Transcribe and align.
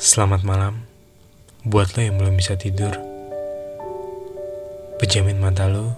Selamat 0.00 0.48
malam. 0.48 0.88
Buat 1.60 1.92
lo 1.92 2.00
yang 2.00 2.16
belum 2.16 2.32
bisa 2.40 2.56
tidur 2.56 2.96
Pejamin 4.96 5.36
mata 5.36 5.68
lo 5.68 5.92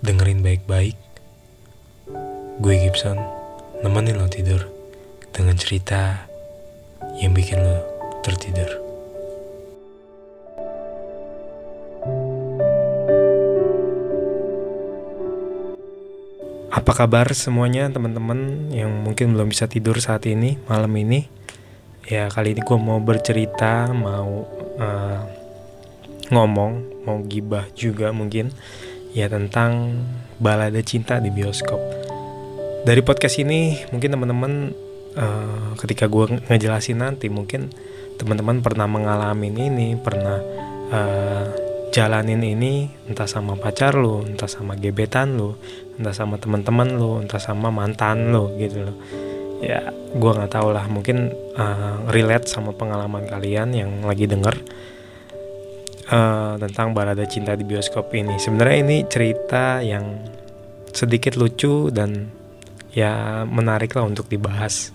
Dengerin 0.00 0.40
baik-baik. 0.40 0.96
Gue 2.64 2.80
Gibson 2.80 3.20
Nemenin 3.84 4.16
lo 4.16 4.24
tidur 4.24 4.72
Dengan 5.36 5.52
cerita 5.60 6.32
Yang 7.20 7.32
bikin 7.44 7.60
lo 7.60 7.84
tertidur. 8.24 8.88
Apa 16.72 17.04
kabar 17.04 17.28
semuanya 17.36 17.84
teman-teman 17.92 18.72
yang 18.72 18.88
mungkin 19.04 19.36
belum 19.36 19.52
bisa 19.52 19.68
tidur 19.68 20.00
saat 20.00 20.24
ini, 20.24 20.56
malam 20.64 20.96
ini? 20.96 21.39
Ya 22.08 22.32
kali 22.32 22.56
ini 22.56 22.62
gue 22.64 22.78
mau 22.80 22.96
bercerita, 23.02 23.90
mau 23.92 24.48
uh, 24.80 25.20
ngomong, 26.32 27.04
mau 27.04 27.20
gibah 27.26 27.68
juga 27.76 28.14
mungkin 28.14 28.54
ya 29.12 29.26
tentang 29.28 30.00
balada 30.40 30.80
cinta 30.80 31.20
di 31.20 31.28
bioskop. 31.28 31.78
Dari 32.86 33.04
podcast 33.04 33.36
ini 33.44 33.76
mungkin 33.92 34.16
teman-teman 34.16 34.52
uh, 35.18 35.76
ketika 35.76 36.08
gue 36.08 36.40
ngejelasin 36.48 37.04
nanti 37.04 37.28
mungkin 37.28 37.68
teman-teman 38.16 38.64
pernah 38.64 38.88
mengalami 38.88 39.52
ini, 39.52 39.92
pernah 40.00 40.40
uh, 40.92 41.44
jalanin 41.90 42.40
ini 42.40 42.88
entah 43.10 43.26
sama 43.26 43.58
pacar 43.58 43.98
lo, 43.98 44.22
entah 44.24 44.48
sama 44.48 44.78
gebetan 44.78 45.36
lo, 45.36 45.58
entah 45.98 46.14
sama 46.14 46.38
teman-teman 46.38 46.96
lo, 46.96 47.18
entah 47.18 47.42
sama 47.42 47.68
mantan 47.68 48.30
lo 48.30 48.54
gitu 48.56 48.88
loh. 48.88 48.96
Ya, 49.60 49.92
gue 49.92 50.30
nggak 50.32 50.52
tahu 50.52 50.72
lah. 50.72 50.88
Mungkin 50.88 51.32
uh, 51.56 52.08
relate 52.10 52.48
sama 52.48 52.72
pengalaman 52.72 53.28
kalian 53.28 53.76
yang 53.76 53.90
lagi 54.02 54.24
denger 54.24 54.56
uh, 56.10 56.56
tentang 56.56 56.96
balada 56.96 57.24
cinta 57.28 57.52
di 57.54 57.64
bioskop 57.64 58.08
ini. 58.16 58.40
Sebenarnya 58.40 58.78
ini 58.80 58.96
cerita 59.04 59.84
yang 59.84 60.24
sedikit 60.90 61.38
lucu 61.38 61.92
dan 61.92 62.32
ya 62.90 63.44
menarik 63.46 63.94
lah 63.94 64.08
untuk 64.08 64.26
dibahas 64.26 64.90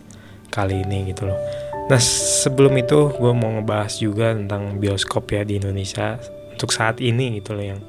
kali 0.52 0.84
ini 0.84 1.14
gitu 1.14 1.30
loh. 1.30 1.40
Nah 1.86 2.02
sebelum 2.42 2.74
itu 2.82 3.14
gue 3.14 3.34
mau 3.38 3.62
ngebahas 3.62 3.94
juga 4.02 4.34
tentang 4.34 4.82
bioskop 4.82 5.30
ya 5.32 5.46
di 5.46 5.62
Indonesia 5.62 6.18
untuk 6.56 6.72
saat 6.74 6.98
ini 7.04 7.40
gitu 7.40 7.54
loh 7.54 7.66
yang 7.76 7.82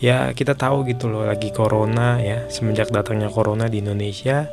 ya 0.00 0.32
kita 0.32 0.56
tahu 0.56 0.88
gitu 0.88 1.12
loh 1.12 1.28
lagi 1.28 1.52
corona 1.52 2.16
ya 2.18 2.48
semenjak 2.48 2.88
datangnya 2.88 3.28
corona 3.28 3.68
di 3.68 3.84
Indonesia 3.84 4.48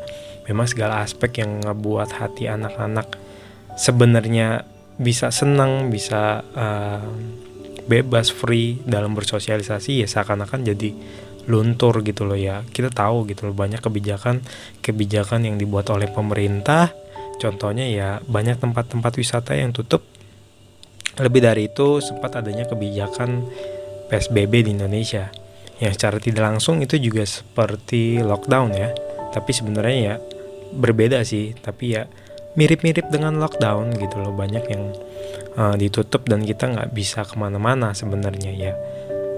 memang 0.47 0.67
segala 0.67 1.03
aspek 1.03 1.43
yang 1.43 1.61
ngebuat 1.61 2.17
hati 2.17 2.47
anak-anak 2.47 3.19
sebenarnya 3.77 4.65
bisa 4.97 5.29
senang 5.29 5.93
bisa 5.93 6.41
uh, 6.41 7.05
bebas 7.85 8.33
free 8.33 8.81
dalam 8.83 9.13
bersosialisasi 9.13 10.03
ya 10.03 10.07
seakan-akan 10.09 10.65
jadi 10.65 10.91
luntur 11.47 12.03
gitu 12.03 12.27
loh 12.27 12.35
ya. 12.35 12.61
Kita 12.67 12.91
tahu 12.91 13.23
gitu 13.31 13.47
loh 13.47 13.55
banyak 13.55 13.79
kebijakan 13.79 14.43
kebijakan 14.83 15.47
yang 15.47 15.55
dibuat 15.55 15.87
oleh 15.93 16.11
pemerintah. 16.11 16.91
Contohnya 17.39 17.87
ya 17.87 18.09
banyak 18.25 18.59
tempat-tempat 18.59 19.15
wisata 19.15 19.55
yang 19.55 19.71
tutup. 19.71 20.03
Lebih 21.17 21.41
dari 21.41 21.65
itu, 21.65 21.97
sempat 21.97 22.37
adanya 22.37 22.69
kebijakan 22.69 23.47
PSBB 24.11 24.69
di 24.69 24.71
Indonesia. 24.75 25.33
Yang 25.81 25.93
secara 25.97 26.17
tidak 26.21 26.43
langsung 26.45 26.81
itu 26.81 26.97
juga 26.99 27.25
seperti 27.25 28.21
lockdown 28.21 28.69
ya. 28.75 28.89
Tapi 29.33 29.51
sebenarnya 29.53 29.97
ya 29.97 30.15
berbeda 30.73 31.23
sih, 31.23 31.55
tapi 31.57 31.95
ya 31.95 32.09
mirip-mirip 32.57 33.07
dengan 33.13 33.37
lockdown 33.37 33.93
gitu 33.95 34.17
loh. 34.19 34.33
Banyak 34.33 34.65
yang 34.67 34.83
uh, 35.55 35.75
ditutup 35.77 36.25
dan 36.25 36.43
kita 36.43 36.69
nggak 36.71 36.89
bisa 36.91 37.23
ke 37.23 37.35
mana-mana 37.37 37.93
sebenarnya 37.93 38.51
ya. 38.53 38.73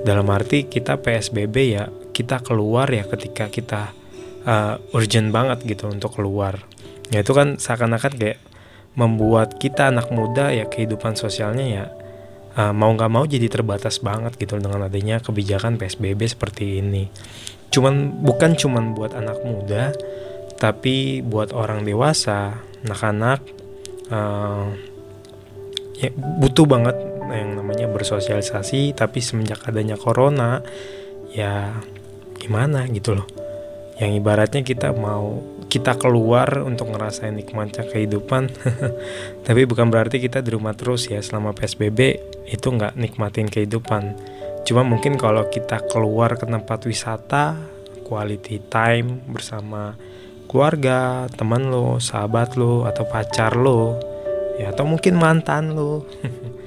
Dalam 0.03 0.27
arti 0.31 0.65
kita 0.65 0.99
PSBB 1.03 1.55
ya 1.75 1.91
kita 2.15 2.39
keluar 2.39 2.87
ya 2.87 3.03
ketika 3.03 3.51
kita 3.51 3.91
uh, 4.47 4.95
urgent 4.95 5.29
banget 5.35 5.63
gitu 5.67 5.91
untuk 5.91 6.15
keluar. 6.15 6.63
Ya 7.11 7.25
itu 7.25 7.35
kan 7.35 7.59
seakan-akan 7.59 8.13
kayak 8.15 8.39
membuat 8.95 9.57
kita 9.57 9.91
anak 9.91 10.11
muda 10.11 10.51
ya 10.51 10.67
kehidupan 10.67 11.15
sosialnya 11.15 11.65
ya 11.65 11.85
uh, 12.59 12.73
mau 12.75 12.91
nggak 12.91 13.11
mau 13.11 13.23
jadi 13.23 13.47
terbatas 13.47 14.03
banget 14.03 14.35
gitu 14.35 14.59
dengan 14.59 14.87
adanya 14.87 15.23
kebijakan 15.23 15.79
PSBB 15.79 16.21
seperti 16.27 16.83
ini. 16.83 17.07
Cuman 17.69 18.23
bukan 18.25 18.57
cuman 18.57 18.97
buat 18.97 19.13
anak 19.13 19.45
muda, 19.45 19.93
tapi 20.59 21.23
buat 21.23 21.55
orang 21.55 21.87
dewasa, 21.87 22.59
anak-anak 22.83 23.39
uh, 24.11 24.67
ya 25.95 26.11
butuh 26.13 26.67
banget 26.67 26.99
yang 27.31 27.55
namanya 27.55 27.87
bersosialisasi. 27.87 28.91
Tapi 28.91 29.23
semenjak 29.23 29.63
adanya 29.63 29.95
corona, 29.95 30.59
ya 31.31 31.79
gimana 32.35 32.83
gitu 32.91 33.15
loh. 33.15 33.27
Yang 34.03 34.19
ibaratnya 34.19 34.61
kita 34.67 34.91
mau 34.91 35.39
kita 35.69 35.95
keluar 36.01 36.65
untuk 36.65 36.89
ngerasain 36.91 37.29
nikmatnya 37.29 37.85
kehidupan 37.85 38.49
tapi 39.45 39.69
bukan 39.69 39.93
berarti 39.93 40.17
kita 40.17 40.41
di 40.41 40.57
rumah 40.57 40.73
terus 40.73 41.05
ya 41.05 41.21
selama 41.21 41.53
PSBB 41.53 42.17
itu 42.49 42.67
nggak 42.73 42.97
nikmatin 42.97 43.45
kehidupan 43.45 44.17
cuma 44.65 44.81
mungkin 44.81 45.13
kalau 45.21 45.45
kita 45.45 45.85
keluar 45.85 46.41
ke 46.41 46.49
tempat 46.49 46.89
wisata 46.89 47.53
quality 48.01 48.65
time 48.65 49.21
bersama 49.29 49.93
keluarga 50.49 51.29
teman 51.29 51.69
lo 51.69 52.01
sahabat 52.01 52.57
lo 52.57 52.89
atau 52.89 53.05
pacar 53.05 53.53
lo 53.53 54.01
ya 54.57 54.73
atau 54.73 54.83
mungkin 54.89 55.15
mantan 55.15 55.77
lo. 55.77 56.03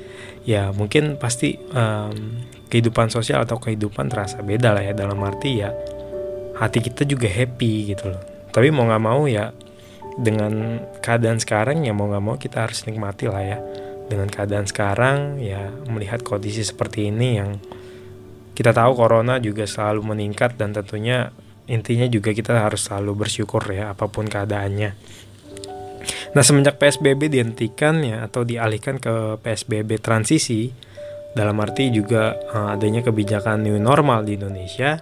Ya 0.42 0.74
mungkin 0.74 1.22
pasti 1.22 1.54
um, 1.70 2.42
kehidupan 2.66 3.14
sosial 3.14 3.46
atau 3.46 3.62
kehidupan 3.62 4.10
terasa 4.10 4.42
beda 4.42 4.74
lah 4.74 4.82
ya 4.82 4.90
dalam 4.90 5.22
arti 5.22 5.62
ya 5.62 5.70
hati 6.58 6.82
kita 6.82 7.06
juga 7.06 7.30
happy 7.30 7.94
gitu 7.94 8.10
loh. 8.10 8.18
Tapi 8.50 8.74
mau 8.74 8.90
nggak 8.90 9.04
mau 9.06 9.22
ya 9.30 9.54
dengan 10.18 10.82
keadaan 10.98 11.38
sekarang 11.38 11.86
ya 11.86 11.94
mau 11.94 12.10
nggak 12.10 12.24
mau 12.26 12.34
kita 12.42 12.66
harus 12.66 12.82
nikmati 12.90 13.30
lah 13.30 13.38
ya. 13.38 13.58
Dengan 14.10 14.26
keadaan 14.26 14.66
sekarang 14.66 15.38
ya 15.38 15.70
melihat 15.86 16.26
kondisi 16.26 16.66
seperti 16.66 17.14
ini 17.14 17.38
yang 17.38 17.62
kita 18.58 18.74
tahu 18.74 18.98
corona 18.98 19.38
juga 19.38 19.62
selalu 19.62 20.10
meningkat 20.10 20.58
dan 20.58 20.74
tentunya 20.74 21.30
intinya 21.70 22.06
juga 22.10 22.34
kita 22.34 22.58
harus 22.58 22.86
selalu 22.86 23.26
bersyukur 23.26 23.62
ya 23.70 23.94
apa 23.94 24.08
pun 24.10 24.26
keadaannya. 24.26 24.90
Nah 26.32 26.42
semenjak 26.42 26.80
PSBB 26.80 27.28
dihentikan 27.30 28.02
ya 28.02 28.26
atau 28.26 28.42
dialihkan 28.42 28.98
ke 28.98 29.38
PSBB 29.44 30.02
transisi 30.02 30.72
dalam 31.32 31.56
arti 31.60 31.88
juga 31.92 32.36
uh, 32.52 32.74
adanya 32.74 33.00
kebijakan 33.04 33.64
new 33.64 33.78
normal 33.80 34.26
di 34.26 34.36
Indonesia 34.36 35.00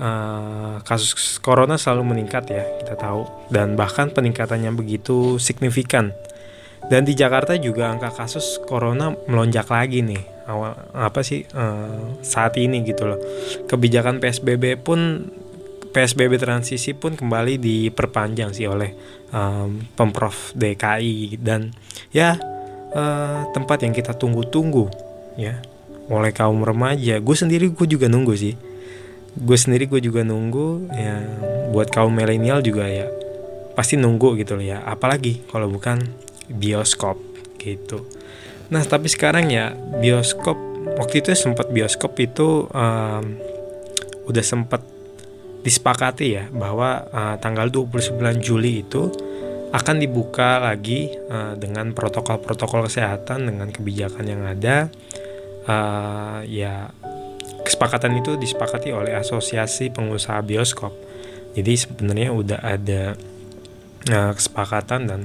uh, 0.00 0.82
kasus 0.82 1.38
corona 1.38 1.78
selalu 1.78 2.16
meningkat 2.16 2.44
ya 2.50 2.64
kita 2.82 2.94
tahu. 2.96 3.26
Dan 3.52 3.74
bahkan 3.78 4.10
peningkatannya 4.12 4.72
begitu 4.74 5.36
signifikan. 5.38 6.12
Dan 6.86 7.02
di 7.02 7.18
Jakarta 7.18 7.58
juga 7.58 7.90
angka 7.90 8.14
kasus 8.14 8.62
corona 8.62 9.10
melonjak 9.26 9.66
lagi 9.66 10.06
nih 10.06 10.22
awal 10.46 10.78
apa 10.94 11.26
sih 11.26 11.42
uh, 11.58 12.22
saat 12.22 12.54
ini 12.58 12.86
gitu 12.86 13.10
loh. 13.10 13.18
Kebijakan 13.66 14.22
PSBB 14.22 14.78
pun 14.78 15.26
PSBB 15.96 16.36
transisi 16.36 16.92
pun 16.92 17.16
kembali 17.16 17.56
diperpanjang 17.56 18.52
sih 18.52 18.68
oleh 18.68 18.92
um, 19.32 19.80
pemprov 19.96 20.52
DKI 20.52 21.40
dan 21.40 21.72
ya 22.12 22.36
uh, 22.92 23.48
tempat 23.56 23.80
yang 23.80 23.96
kita 23.96 24.12
tunggu-tunggu 24.12 24.92
ya. 25.40 25.64
Oleh 26.12 26.36
kaum 26.36 26.60
remaja 26.60 27.16
gue 27.16 27.36
sendiri 27.36 27.72
gue 27.72 27.86
juga 27.88 28.12
nunggu 28.12 28.36
sih. 28.36 28.52
Gue 29.40 29.56
sendiri 29.56 29.88
gue 29.88 30.04
juga 30.04 30.20
nunggu 30.20 30.92
ya 30.92 31.16
buat 31.72 31.88
kaum 31.88 32.12
milenial 32.12 32.60
juga 32.60 32.84
ya 32.84 33.08
pasti 33.72 33.96
nunggu 33.96 34.36
gitu 34.36 34.60
loh 34.60 34.68
ya. 34.68 34.84
Apalagi 34.84 35.48
kalau 35.48 35.72
bukan 35.72 36.04
bioskop 36.52 37.16
gitu. 37.56 38.04
Nah 38.68 38.84
tapi 38.84 39.08
sekarang 39.08 39.48
ya 39.48 39.72
bioskop 39.72 40.60
waktu 41.00 41.24
itu 41.24 41.32
sempat 41.32 41.72
bioskop 41.72 42.20
itu 42.20 42.68
um, 42.68 43.24
udah 44.28 44.44
sempat 44.44 44.95
disepakati 45.66 46.26
ya 46.38 46.44
bahwa 46.54 47.10
uh, 47.10 47.34
tanggal 47.42 47.66
29 47.66 48.14
Juli 48.38 48.86
itu 48.86 49.10
akan 49.74 49.98
dibuka 49.98 50.62
lagi 50.62 51.10
uh, 51.26 51.58
dengan 51.58 51.90
protokol-protokol 51.90 52.86
kesehatan 52.86 53.50
dengan 53.50 53.74
kebijakan 53.74 54.24
yang 54.30 54.46
ada. 54.46 54.86
Uh, 55.66 56.46
ya 56.46 56.94
kesepakatan 57.66 58.22
itu 58.22 58.38
disepakati 58.38 58.94
oleh 58.94 59.18
asosiasi 59.18 59.90
pengusaha 59.90 60.38
bioskop. 60.46 60.94
Jadi 61.58 61.74
sebenarnya 61.74 62.30
udah 62.30 62.60
ada 62.62 63.18
uh, 64.06 64.32
kesepakatan 64.38 65.10
dan 65.10 65.20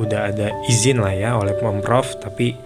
udah 0.00 0.32
ada 0.32 0.48
izin 0.64 1.04
lah 1.04 1.12
ya 1.12 1.36
oleh 1.36 1.52
pemprov. 1.52 2.16
Tapi 2.24 2.56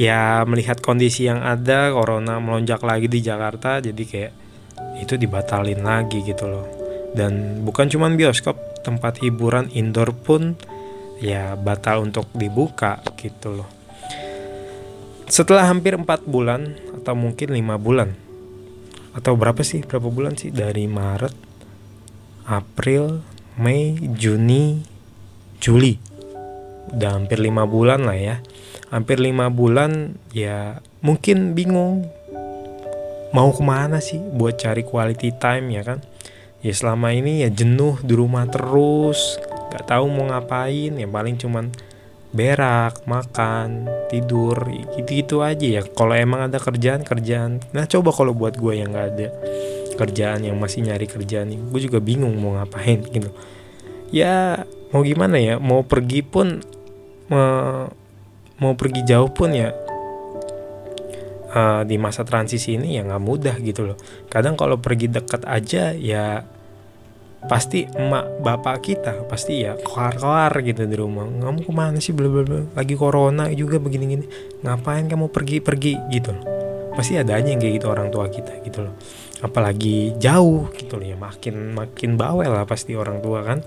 ya 0.00 0.48
melihat 0.48 0.80
kondisi 0.80 1.28
yang 1.28 1.44
ada 1.44 1.92
corona 1.92 2.40
melonjak 2.40 2.80
lagi 2.86 3.10
di 3.10 3.20
Jakarta 3.20 3.84
jadi 3.84 4.02
kayak 4.06 4.32
itu 4.98 5.14
dibatalin 5.14 5.80
lagi 5.82 6.22
gitu 6.26 6.46
loh. 6.48 6.66
Dan 7.14 7.64
bukan 7.64 7.88
cuma 7.88 8.10
bioskop 8.12 8.58
tempat 8.82 9.20
hiburan 9.24 9.70
indoor 9.72 10.12
pun 10.12 10.54
ya 11.18 11.58
batal 11.58 12.06
untuk 12.06 12.30
dibuka 12.34 13.02
gitu 13.18 13.62
loh. 13.62 13.68
Setelah 15.28 15.68
hampir 15.68 15.92
empat 15.92 16.24
bulan 16.24 16.78
atau 17.00 17.12
mungkin 17.12 17.52
lima 17.52 17.76
bulan 17.76 18.16
atau 19.12 19.34
berapa 19.34 19.60
sih 19.66 19.84
berapa 19.84 20.08
bulan 20.08 20.38
sih? 20.38 20.54
Dari 20.54 20.86
Maret 20.88 21.34
April 22.48 23.20
Mei 23.60 23.98
Juni 24.14 24.80
Juli. 25.60 25.98
Udah 26.88 27.18
hampir 27.18 27.42
lima 27.42 27.68
bulan 27.68 28.08
lah 28.08 28.16
ya. 28.16 28.36
Hampir 28.88 29.20
lima 29.20 29.52
bulan 29.52 30.16
ya 30.32 30.80
mungkin 31.04 31.52
bingung 31.52 32.08
mau 33.34 33.52
ke 33.52 33.60
mana 33.60 34.00
sih 34.00 34.18
buat 34.18 34.56
cari 34.56 34.82
quality 34.84 35.36
time 35.36 35.74
ya 35.74 35.82
kan? 35.84 35.98
Ya 36.58 36.74
selama 36.74 37.14
ini 37.14 37.46
ya 37.46 37.50
jenuh 37.52 38.00
di 38.02 38.18
rumah 38.18 38.48
terus 38.50 39.38
nggak 39.68 39.84
tahu 39.84 40.08
mau 40.10 40.26
ngapain 40.32 40.96
ya 40.96 41.06
paling 41.06 41.36
cuman 41.38 41.70
berak 42.28 43.04
makan 43.08 43.88
tidur 44.08 44.56
gitu-gitu 44.96 45.44
aja 45.44 45.80
ya. 45.80 45.82
Kalau 45.84 46.16
emang 46.16 46.48
ada 46.50 46.58
kerjaan 46.58 47.04
kerjaan 47.06 47.62
nah 47.70 47.84
coba 47.86 48.10
kalau 48.10 48.34
buat 48.34 48.56
gue 48.56 48.80
yang 48.80 48.90
nggak 48.90 49.08
ada 49.16 49.28
kerjaan 49.98 50.46
yang 50.46 50.56
masih 50.58 50.86
nyari 50.86 51.06
kerjaan 51.10 51.50
gue 51.50 51.80
juga 51.82 51.98
bingung 52.02 52.34
mau 52.38 52.58
ngapain 52.58 53.06
gitu. 53.06 53.30
Ya 54.08 54.64
mau 54.90 55.04
gimana 55.04 55.36
ya? 55.36 55.60
Mau 55.60 55.84
pergi 55.84 56.24
pun 56.24 56.64
mau, 57.28 57.92
mau 58.58 58.72
pergi 58.74 59.04
jauh 59.04 59.30
pun 59.30 59.52
ya 59.52 59.70
uh, 61.52 61.82
di 61.84 61.96
masa 61.96 62.24
transisi 62.24 62.76
ini 62.76 63.00
ya 63.00 63.06
nggak 63.06 63.22
mudah 63.22 63.56
gitu 63.60 63.88
loh. 63.88 63.98
Kadang 64.28 64.56
kalau 64.56 64.76
pergi 64.80 65.08
dekat 65.08 65.44
aja 65.48 65.92
ya 65.96 66.44
pasti 67.38 67.86
emak 67.86 68.42
bapak 68.42 68.82
kita 68.82 69.22
pasti 69.30 69.62
ya 69.62 69.78
kelar-kelar 69.78 70.52
gitu 70.64 70.84
di 70.84 70.96
rumah. 70.98 71.24
Kamu 71.24 71.62
ke 71.62 71.72
mana 71.72 71.98
sih? 72.02 72.10
Bla 72.10 72.26
bla 72.26 72.42
bla. 72.42 72.62
Lagi 72.74 72.94
corona 72.98 73.46
juga 73.54 73.78
begini-gini. 73.78 74.26
Ngapain 74.66 75.06
kamu 75.06 75.30
pergi-pergi 75.30 75.94
gitu 76.10 76.34
loh? 76.34 76.44
Pasti 76.98 77.14
ada 77.14 77.38
aja 77.38 77.46
yang 77.46 77.62
kayak 77.62 77.78
gitu 77.78 77.86
orang 77.86 78.10
tua 78.10 78.26
kita 78.26 78.58
gitu 78.66 78.82
loh. 78.82 78.98
Apalagi 79.38 80.18
jauh 80.18 80.66
gitu 80.74 80.98
loh 80.98 81.06
ya. 81.06 81.14
Makin 81.14 81.78
makin 81.78 82.18
bawel 82.18 82.50
lah 82.50 82.66
pasti 82.66 82.98
orang 82.98 83.22
tua 83.22 83.46
kan. 83.46 83.62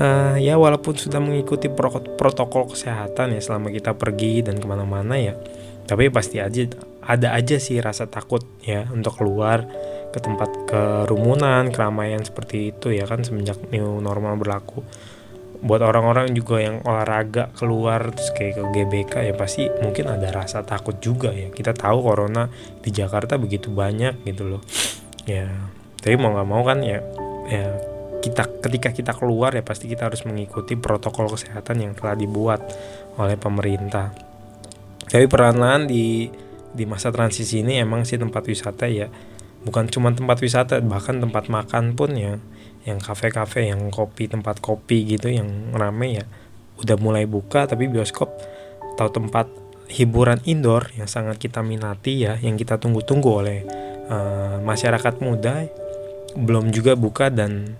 Uh, 0.00 0.36
ya 0.40 0.56
walaupun 0.56 0.96
sudah 0.96 1.20
mengikuti 1.20 1.68
pro 1.68 1.92
protokol 1.92 2.72
kesehatan 2.72 3.36
ya 3.36 3.40
selama 3.40 3.68
kita 3.68 3.96
pergi 3.96 4.44
dan 4.44 4.60
ke 4.60 4.66
mana-mana 4.68 5.16
ya. 5.16 5.34
Tapi 5.88 6.12
pasti 6.12 6.36
aja 6.36 6.68
ada 7.10 7.34
aja 7.34 7.58
sih 7.58 7.82
rasa 7.82 8.06
takut 8.06 8.46
ya 8.62 8.86
untuk 8.94 9.18
keluar 9.18 9.66
ke 10.10 10.18
tempat 10.22 10.50
kerumunan, 10.70 11.70
keramaian 11.74 12.22
seperti 12.22 12.70
itu 12.70 12.94
ya 12.94 13.06
kan 13.06 13.26
semenjak 13.26 13.58
new 13.74 13.98
normal 13.98 14.38
berlaku. 14.38 14.86
Buat 15.60 15.84
orang-orang 15.84 16.32
juga 16.32 16.62
yang 16.62 16.80
olahraga 16.86 17.52
keluar 17.52 18.14
terus 18.14 18.32
kayak 18.32 18.56
ke 18.56 18.62
GBK 18.72 19.14
ya 19.28 19.34
pasti 19.36 19.68
mungkin 19.82 20.08
ada 20.08 20.30
rasa 20.30 20.62
takut 20.62 21.02
juga 21.02 21.34
ya. 21.34 21.50
Kita 21.50 21.74
tahu 21.74 21.98
corona 22.00 22.46
di 22.80 22.90
Jakarta 22.94 23.36
begitu 23.36 23.68
banyak 23.74 24.22
gitu 24.24 24.46
loh. 24.46 24.62
Ya, 25.28 25.50
tapi 26.00 26.16
mau 26.16 26.32
nggak 26.32 26.48
mau 26.48 26.62
kan 26.64 26.80
ya 26.80 27.02
ya 27.50 27.66
kita 28.20 28.46
ketika 28.62 28.88
kita 28.94 29.12
keluar 29.16 29.52
ya 29.52 29.64
pasti 29.64 29.88
kita 29.88 30.08
harus 30.08 30.22
mengikuti 30.24 30.78
protokol 30.78 31.28
kesehatan 31.28 31.82
yang 31.82 31.92
telah 31.92 32.14
dibuat 32.16 32.60
oleh 33.20 33.36
pemerintah. 33.36 34.16
Tapi 35.10 35.26
peranan 35.26 35.90
di 35.90 36.30
di 36.72 36.84
masa 36.86 37.10
transisi 37.10 37.62
ini 37.62 37.78
emang 37.82 38.06
sih 38.06 38.16
tempat 38.16 38.46
wisata 38.46 38.86
ya. 38.86 39.10
Bukan 39.60 39.92
cuma 39.92 40.14
tempat 40.14 40.40
wisata 40.40 40.80
bahkan 40.80 41.20
tempat 41.20 41.50
makan 41.52 41.94
pun 41.94 42.14
ya. 42.16 42.38
Yang 42.88 43.12
kafe-kafe 43.12 43.68
yang 43.68 43.92
kopi 43.92 44.26
tempat 44.30 44.58
kopi 44.64 45.04
gitu 45.04 45.28
yang 45.28 45.76
rame 45.76 46.22
ya 46.22 46.24
udah 46.80 46.96
mulai 46.96 47.28
buka. 47.28 47.68
Tapi 47.68 47.90
bioskop 47.90 48.32
atau 48.96 49.08
tempat 49.08 49.48
hiburan 49.90 50.38
indoor 50.46 50.94
yang 50.94 51.10
sangat 51.10 51.42
kita 51.42 51.64
minati 51.66 52.22
ya 52.22 52.38
yang 52.38 52.54
kita 52.54 52.78
tunggu-tunggu 52.78 53.30
oleh 53.32 53.58
uh, 54.06 54.62
masyarakat 54.62 55.18
muda 55.18 55.66
belum 56.38 56.70
juga 56.70 56.94
buka 56.94 57.26
dan 57.26 57.74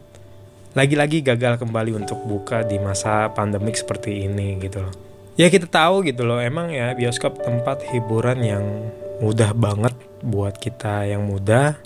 lagi-lagi 0.74 1.22
gagal 1.22 1.62
kembali 1.62 1.94
untuk 1.94 2.18
buka 2.26 2.66
di 2.66 2.82
masa 2.82 3.30
pandemik 3.30 3.78
seperti 3.78 4.26
ini 4.26 4.58
gitu 4.58 4.82
loh 4.82 5.09
ya 5.40 5.48
kita 5.48 5.64
tahu 5.64 6.04
gitu 6.04 6.28
loh. 6.28 6.36
Emang 6.36 6.68
ya 6.68 6.92
bioskop 6.92 7.40
tempat 7.40 7.80
hiburan 7.88 8.44
yang 8.44 8.64
mudah 9.24 9.56
banget 9.56 9.96
buat 10.20 10.60
kita 10.60 11.08
yang 11.08 11.24
muda 11.24 11.80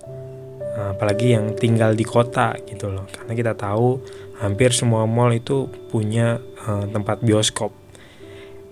apalagi 0.75 1.39
yang 1.39 1.55
tinggal 1.55 1.95
di 1.95 2.03
kota 2.03 2.59
gitu 2.67 2.91
loh. 2.91 3.07
Karena 3.07 3.33
kita 3.39 3.53
tahu 3.55 4.03
hampir 4.43 4.75
semua 4.75 5.07
mall 5.07 5.31
itu 5.31 5.71
punya 5.87 6.43
uh, 6.67 6.91
tempat 6.91 7.23
bioskop. 7.23 7.71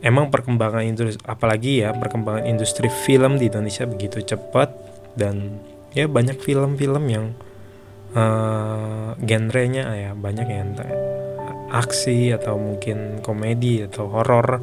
Emang 0.02 0.34
perkembangan 0.34 0.82
industri 0.82 1.22
apalagi 1.22 1.86
ya 1.86 1.94
perkembangan 1.94 2.42
industri 2.50 2.90
film 3.06 3.38
di 3.38 3.46
Indonesia 3.46 3.86
begitu 3.86 4.18
cepat 4.18 4.74
dan 5.14 5.62
ya 5.94 6.10
banyak 6.10 6.42
film-film 6.42 7.06
yang 7.06 7.38
uh, 8.18 9.14
genrenya 9.22 9.94
ya 9.94 10.10
banyak 10.18 10.46
yang 10.50 10.74
aksi 11.72 12.36
atau 12.36 12.60
mungkin 12.60 13.24
komedi 13.24 13.88
atau 13.88 14.12
horor. 14.12 14.60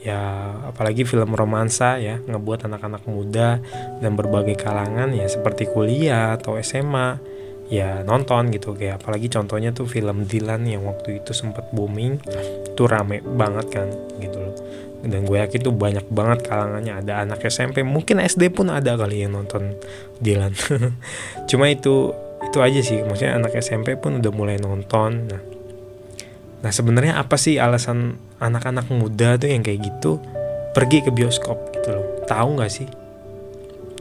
Ya 0.00 0.54
apalagi 0.70 1.02
film 1.02 1.34
romansa 1.34 1.98
ya 1.98 2.22
ngebuat 2.22 2.70
anak-anak 2.70 3.04
muda 3.10 3.58
dan 3.98 4.14
berbagai 4.14 4.54
kalangan 4.54 5.10
ya 5.10 5.26
seperti 5.26 5.66
kuliah 5.66 6.38
atau 6.38 6.54
SMA 6.62 7.18
ya 7.68 8.06
nonton 8.06 8.54
gitu. 8.54 8.78
Kayak 8.78 9.02
apalagi 9.02 9.26
contohnya 9.28 9.74
tuh 9.74 9.90
film 9.90 10.24
Dylan 10.24 10.64
yang 10.64 10.86
waktu 10.86 11.20
itu 11.20 11.34
sempat 11.34 11.68
booming 11.74 12.22
itu 12.70 12.82
rame 12.86 13.18
banget 13.20 13.66
kan 13.82 13.88
gitu 14.22 14.38
loh. 14.38 14.54
Dan 15.06 15.26
gue 15.26 15.38
yakin 15.38 15.60
tuh 15.60 15.74
banyak 15.74 16.06
banget 16.10 16.46
kalangannya 16.46 17.02
ada 17.02 17.26
anak 17.26 17.42
SMP 17.46 17.82
mungkin 17.82 18.22
SD 18.22 18.54
pun 18.54 18.70
ada 18.70 18.94
kali 18.94 19.26
yang 19.26 19.34
nonton 19.34 19.74
Dylan. 20.22 20.54
Cuma 21.50 21.66
itu 21.66 22.14
itu 22.46 22.58
aja 22.62 22.78
sih 22.78 23.02
maksudnya 23.02 23.42
anak 23.42 23.58
SMP 23.58 23.98
pun 23.98 24.22
udah 24.22 24.30
mulai 24.30 24.54
nonton. 24.62 25.26
Nah 25.26 25.55
Nah 26.60 26.72
sebenarnya 26.72 27.20
apa 27.20 27.36
sih 27.36 27.60
alasan 27.60 28.16
anak-anak 28.40 28.88
muda 28.92 29.36
tuh 29.36 29.52
yang 29.52 29.64
kayak 29.64 29.84
gitu 29.84 30.20
pergi 30.72 31.04
ke 31.04 31.10
bioskop 31.12 31.72
gitu 31.76 31.96
loh? 31.96 32.06
Tahu 32.28 32.48
nggak 32.60 32.72
sih? 32.72 32.88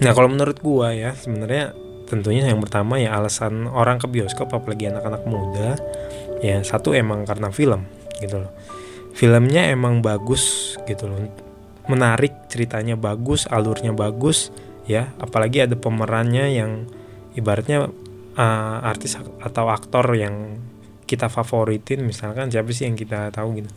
Nah 0.04 0.12
kalau 0.12 0.32
menurut 0.32 0.60
gua 0.60 0.92
ya 0.92 1.16
sebenarnya 1.16 1.72
tentunya 2.06 2.46
yang 2.46 2.62
pertama 2.62 3.02
ya 3.02 3.18
alasan 3.18 3.66
orang 3.66 3.98
ke 3.98 4.06
bioskop 4.06 4.54
apalagi 4.54 4.94
anak-anak 4.94 5.24
muda 5.26 5.80
ya 6.44 6.62
satu 6.62 6.94
emang 6.94 7.24
karena 7.26 7.50
film 7.50 7.88
gitu 8.20 8.44
loh. 8.44 8.52
Filmnya 9.16 9.72
emang 9.72 10.04
bagus 10.04 10.76
gitu 10.84 11.08
loh. 11.08 11.24
Menarik, 11.88 12.50
ceritanya 12.52 12.98
bagus, 12.98 13.48
alurnya 13.48 13.94
bagus 13.94 14.50
ya, 14.90 15.14
apalagi 15.22 15.64
ada 15.64 15.78
pemerannya 15.78 16.52
yang 16.52 16.90
ibaratnya 17.38 17.88
uh, 18.36 18.78
artis 18.84 19.16
atau 19.20 19.66
aktor 19.72 20.04
yang 20.18 20.60
kita 21.06 21.30
favoritin 21.30 22.04
misalkan 22.04 22.50
siapa 22.50 22.70
sih 22.74 22.90
yang 22.90 22.98
kita 22.98 23.30
tahu 23.30 23.62
gitu. 23.62 23.72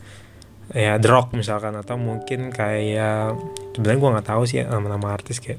Ya 0.69 1.01
The 1.01 1.09
misalkan 1.33 1.73
atau 1.77 1.97
mungkin 1.97 2.53
kayak 2.53 3.33
sebenarnya 3.73 3.99
gue 4.01 4.09
nggak 4.13 4.27
tahu 4.29 4.43
sih 4.45 4.61
nama-nama 4.61 5.17
artis 5.17 5.41
kayak 5.41 5.57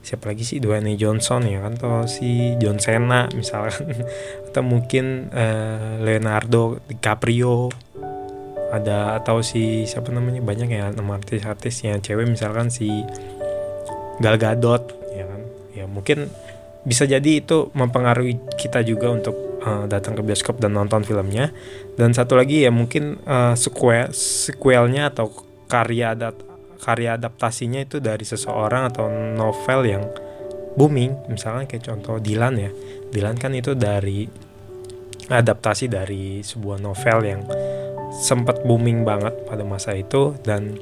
siapa 0.00 0.32
lagi 0.32 0.48
sih 0.48 0.58
Dwayne 0.58 0.96
Johnson 0.96 1.44
ya 1.44 1.60
kan 1.60 1.76
atau 1.76 2.08
si 2.08 2.56
John 2.58 2.80
Cena 2.80 3.30
misalkan. 3.36 3.94
Atau 4.50 4.66
mungkin 4.66 5.30
uh, 5.30 6.02
Leonardo 6.02 6.82
DiCaprio. 6.90 7.70
Ada 8.70 9.18
atau 9.18 9.42
si 9.42 9.82
siapa 9.82 10.14
namanya 10.14 10.38
banyak 10.46 10.70
ya 10.70 10.94
nama 10.94 11.18
artis-artis 11.18 11.82
yang 11.82 11.98
cewek 11.98 12.30
misalkan 12.30 12.70
si 12.70 13.02
Gal 14.22 14.38
Gadot 14.38 14.94
ya 15.10 15.26
kan. 15.26 15.42
Ya 15.74 15.84
mungkin 15.90 16.30
bisa 16.86 17.02
jadi 17.02 17.42
itu 17.42 17.74
mempengaruhi 17.74 18.38
kita 18.54 18.86
juga 18.86 19.10
untuk 19.10 19.49
uh, 19.64 19.84
datang 19.86 20.16
ke 20.16 20.22
bioskop 20.24 20.58
dan 20.58 20.76
nonton 20.76 21.04
filmnya. 21.04 21.52
Dan 21.96 22.16
satu 22.16 22.36
lagi 22.36 22.64
ya 22.64 22.72
mungkin 22.72 23.20
uh, 23.24 23.54
sequel 23.56 24.12
sequelnya 24.12 25.12
atau 25.12 25.30
karya 25.70 26.18
adat 26.18 26.36
karya 26.80 27.20
adaptasinya 27.20 27.84
itu 27.84 28.00
dari 28.00 28.24
seseorang 28.24 28.88
atau 28.88 29.06
novel 29.36 29.80
yang 29.84 30.04
booming. 30.74 31.28
Misalkan 31.28 31.68
kayak 31.68 31.84
contoh 31.92 32.16
Dilan 32.16 32.56
ya. 32.56 32.72
Dilan 33.12 33.36
kan 33.36 33.52
itu 33.52 33.76
dari 33.76 34.24
adaptasi 35.30 35.86
dari 35.92 36.40
sebuah 36.40 36.80
novel 36.80 37.18
yang 37.22 37.42
sempat 38.16 38.64
booming 38.64 39.04
banget 39.04 39.44
pada 39.44 39.62
masa 39.62 39.92
itu. 39.92 40.34
Dan 40.40 40.80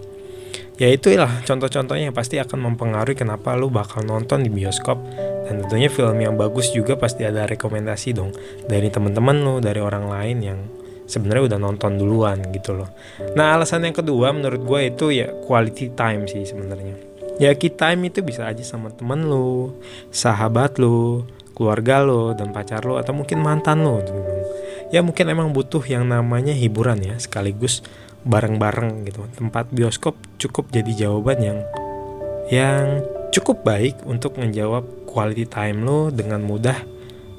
ya 0.79 0.89
itulah 0.89 1.43
contoh-contohnya 1.43 2.09
yang 2.09 2.17
pasti 2.17 2.39
akan 2.39 2.73
mempengaruhi 2.73 3.19
kenapa 3.19 3.59
lu 3.59 3.69
bakal 3.69 4.07
nonton 4.07 4.47
di 4.47 4.51
bioskop. 4.51 4.97
Dan 5.49 5.65
tentunya 5.65 5.89
film 5.91 6.17
yang 6.21 6.39
bagus 6.39 6.71
juga 6.71 6.95
pasti 6.95 7.25
ada 7.25 7.49
rekomendasi 7.49 8.15
dong 8.15 8.31
dari 8.69 8.93
teman-teman 8.93 9.37
lo 9.43 9.55
dari 9.59 9.81
orang 9.81 10.07
lain 10.07 10.39
yang 10.45 10.59
sebenarnya 11.09 11.57
udah 11.57 11.59
nonton 11.59 11.97
duluan 11.97 12.39
gitu 12.53 12.77
loh. 12.77 12.93
Nah 13.33 13.57
alasan 13.57 13.89
yang 13.89 13.97
kedua 13.97 14.31
menurut 14.31 14.61
gue 14.61 14.81
itu 14.93 15.07
ya 15.11 15.33
quality 15.49 15.97
time 15.97 16.29
sih 16.29 16.45
sebenarnya. 16.45 16.95
Ya 17.41 17.57
key 17.57 17.73
time 17.73 18.13
itu 18.13 18.21
bisa 18.21 18.45
aja 18.45 18.61
sama 18.61 18.93
temen 18.93 19.25
lo 19.25 19.73
sahabat 20.13 20.77
lo 20.77 21.25
keluarga 21.57 22.05
lo 22.05 22.37
dan 22.37 22.53
pacar 22.55 22.85
lo 22.87 23.01
atau 23.01 23.17
mungkin 23.17 23.43
mantan 23.43 23.83
lo 23.83 23.99
gitu. 24.05 24.21
ya 24.95 25.03
mungkin 25.05 25.27
emang 25.29 25.51
butuh 25.53 25.83
yang 25.85 26.07
namanya 26.07 26.55
hiburan 26.55 27.03
ya 27.03 27.19
sekaligus 27.19 27.85
bareng-bareng 28.27 29.07
gitu 29.07 29.27
tempat 29.39 29.71
bioskop 29.71 30.19
cukup 30.43 30.71
jadi 30.75 31.07
jawaban 31.07 31.39
yang 31.39 31.59
yang 32.49 33.05
cukup 33.31 33.63
baik 33.63 34.01
untuk 34.09 34.41
menjawab 34.41 34.85
quality 35.05 35.45
time 35.45 35.85
lo 35.85 36.09
dengan 36.09 36.41
mudah 36.41 36.77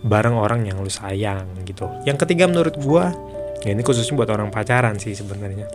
bareng 0.05 0.35
orang 0.37 0.63
yang 0.63 0.79
lu 0.79 0.91
sayang 0.91 1.65
gitu. 1.67 1.89
Yang 2.07 2.23
ketiga 2.25 2.47
menurut 2.47 2.75
gua, 2.79 3.11
ya 3.65 3.75
ini 3.75 3.83
khususnya 3.83 4.15
buat 4.15 4.31
orang 4.31 4.53
pacaran 4.53 4.95
sih 4.95 5.11
sebenarnya. 5.11 5.67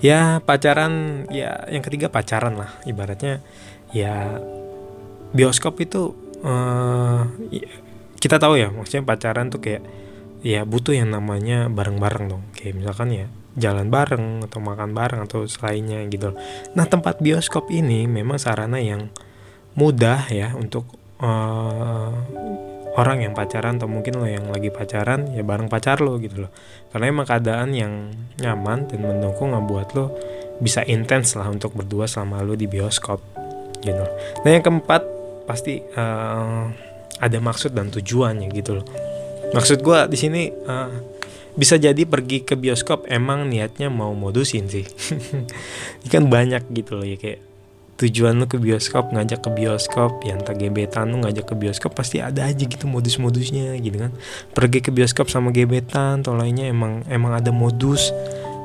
Ya 0.00 0.40
pacaran, 0.44 1.24
ya 1.32 1.66
yang 1.72 1.80
ketiga 1.84 2.12
pacaran 2.12 2.56
lah 2.56 2.70
ibaratnya 2.84 3.40
ya 3.96 4.40
bioskop 5.32 5.80
itu 5.80 6.12
uh, 6.44 7.24
kita 8.20 8.36
tahu 8.36 8.60
ya 8.60 8.68
maksudnya 8.68 9.08
pacaran 9.08 9.48
tuh 9.48 9.60
kayak 9.64 9.82
ya 10.44 10.68
butuh 10.68 10.92
yang 10.92 11.10
namanya 11.10 11.72
bareng-bareng 11.72 12.28
dong 12.28 12.44
kayak 12.52 12.76
misalkan 12.76 13.08
ya 13.08 13.26
jalan 13.56 13.88
bareng 13.88 14.44
atau 14.44 14.60
makan 14.60 14.92
bareng 14.92 15.20
atau 15.24 15.48
selainnya 15.48 16.04
gitu. 16.12 16.36
Nah 16.76 16.84
tempat 16.84 17.18
bioskop 17.24 17.72
ini 17.72 18.04
memang 18.04 18.36
sarana 18.36 18.76
yang 18.76 19.08
mudah 19.76 20.28
ya 20.28 20.52
untuk 20.56 20.88
uh, 21.20 22.12
orang 22.96 23.28
yang 23.28 23.32
pacaran 23.36 23.76
atau 23.76 23.88
mungkin 23.88 24.16
lo 24.20 24.24
yang 24.24 24.48
lagi 24.48 24.72
pacaran 24.72 25.32
ya 25.32 25.44
bareng 25.44 25.68
pacar 25.68 26.00
lo 26.04 26.20
gitu 26.20 26.48
loh. 26.48 26.52
Karena 26.92 27.12
emang 27.12 27.26
keadaan 27.28 27.72
yang 27.72 28.12
nyaman 28.40 28.88
dan 28.88 29.00
mendukung 29.04 29.52
ngebuat 29.56 29.88
lo 29.96 30.06
bisa 30.60 30.80
intens 30.84 31.36
lah 31.36 31.48
untuk 31.48 31.76
berdua 31.76 32.08
selama 32.08 32.40
lo 32.44 32.56
di 32.56 32.68
bioskop 32.68 33.20
gitu. 33.84 34.04
Nah 34.44 34.48
yang 34.48 34.64
keempat 34.64 35.02
pasti 35.44 35.80
uh, 35.80 36.68
ada 37.16 37.38
maksud 37.40 37.72
dan 37.72 37.88
tujuannya 37.88 38.48
gitu 38.52 38.80
loh. 38.80 38.86
Maksud 39.52 39.80
gue 39.80 39.98
di 40.12 40.18
sini 40.18 40.42
uh, 40.50 41.15
bisa 41.56 41.80
jadi 41.80 42.04
pergi 42.04 42.44
ke 42.44 42.54
bioskop 42.54 43.08
emang 43.08 43.48
niatnya 43.48 43.88
mau 43.88 44.12
modusin 44.12 44.68
sih. 44.68 44.84
Ini 46.04 46.08
kan 46.12 46.28
banyak 46.28 46.68
gitu 46.76 47.00
loh 47.00 47.08
ya 47.08 47.16
kayak 47.16 47.40
tujuan 47.96 48.36
lu 48.36 48.44
ke 48.44 48.60
bioskop 48.60 49.08
ngajak 49.08 49.40
ke 49.40 49.50
bioskop 49.56 50.20
yang 50.28 50.44
tak 50.44 50.60
gebetan 50.60 51.16
lu 51.16 51.24
ngajak 51.24 51.48
ke 51.48 51.54
bioskop 51.56 51.96
pasti 51.96 52.20
ada 52.20 52.44
aja 52.44 52.60
gitu 52.60 52.84
modus-modusnya 52.84 53.72
gitu 53.80 53.96
kan. 53.96 54.12
Pergi 54.52 54.84
ke 54.84 54.92
bioskop 54.92 55.32
sama 55.32 55.48
gebetan 55.48 56.20
atau 56.20 56.36
lainnya 56.36 56.68
emang 56.68 57.02
emang 57.08 57.32
ada 57.32 57.50
modus. 57.50 58.12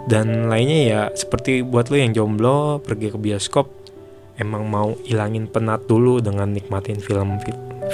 Dan 0.01 0.49
lainnya 0.51 0.79
ya 0.83 1.01
seperti 1.13 1.63
buat 1.63 1.87
lo 1.87 1.95
yang 1.95 2.11
jomblo 2.11 2.81
pergi 2.83 3.13
ke 3.13 3.17
bioskop 3.21 3.69
emang 4.41 4.65
mau 4.67 4.97
ilangin 5.05 5.45
penat 5.45 5.85
dulu 5.85 6.19
dengan 6.19 6.49
nikmatin 6.49 6.97
film 6.97 7.37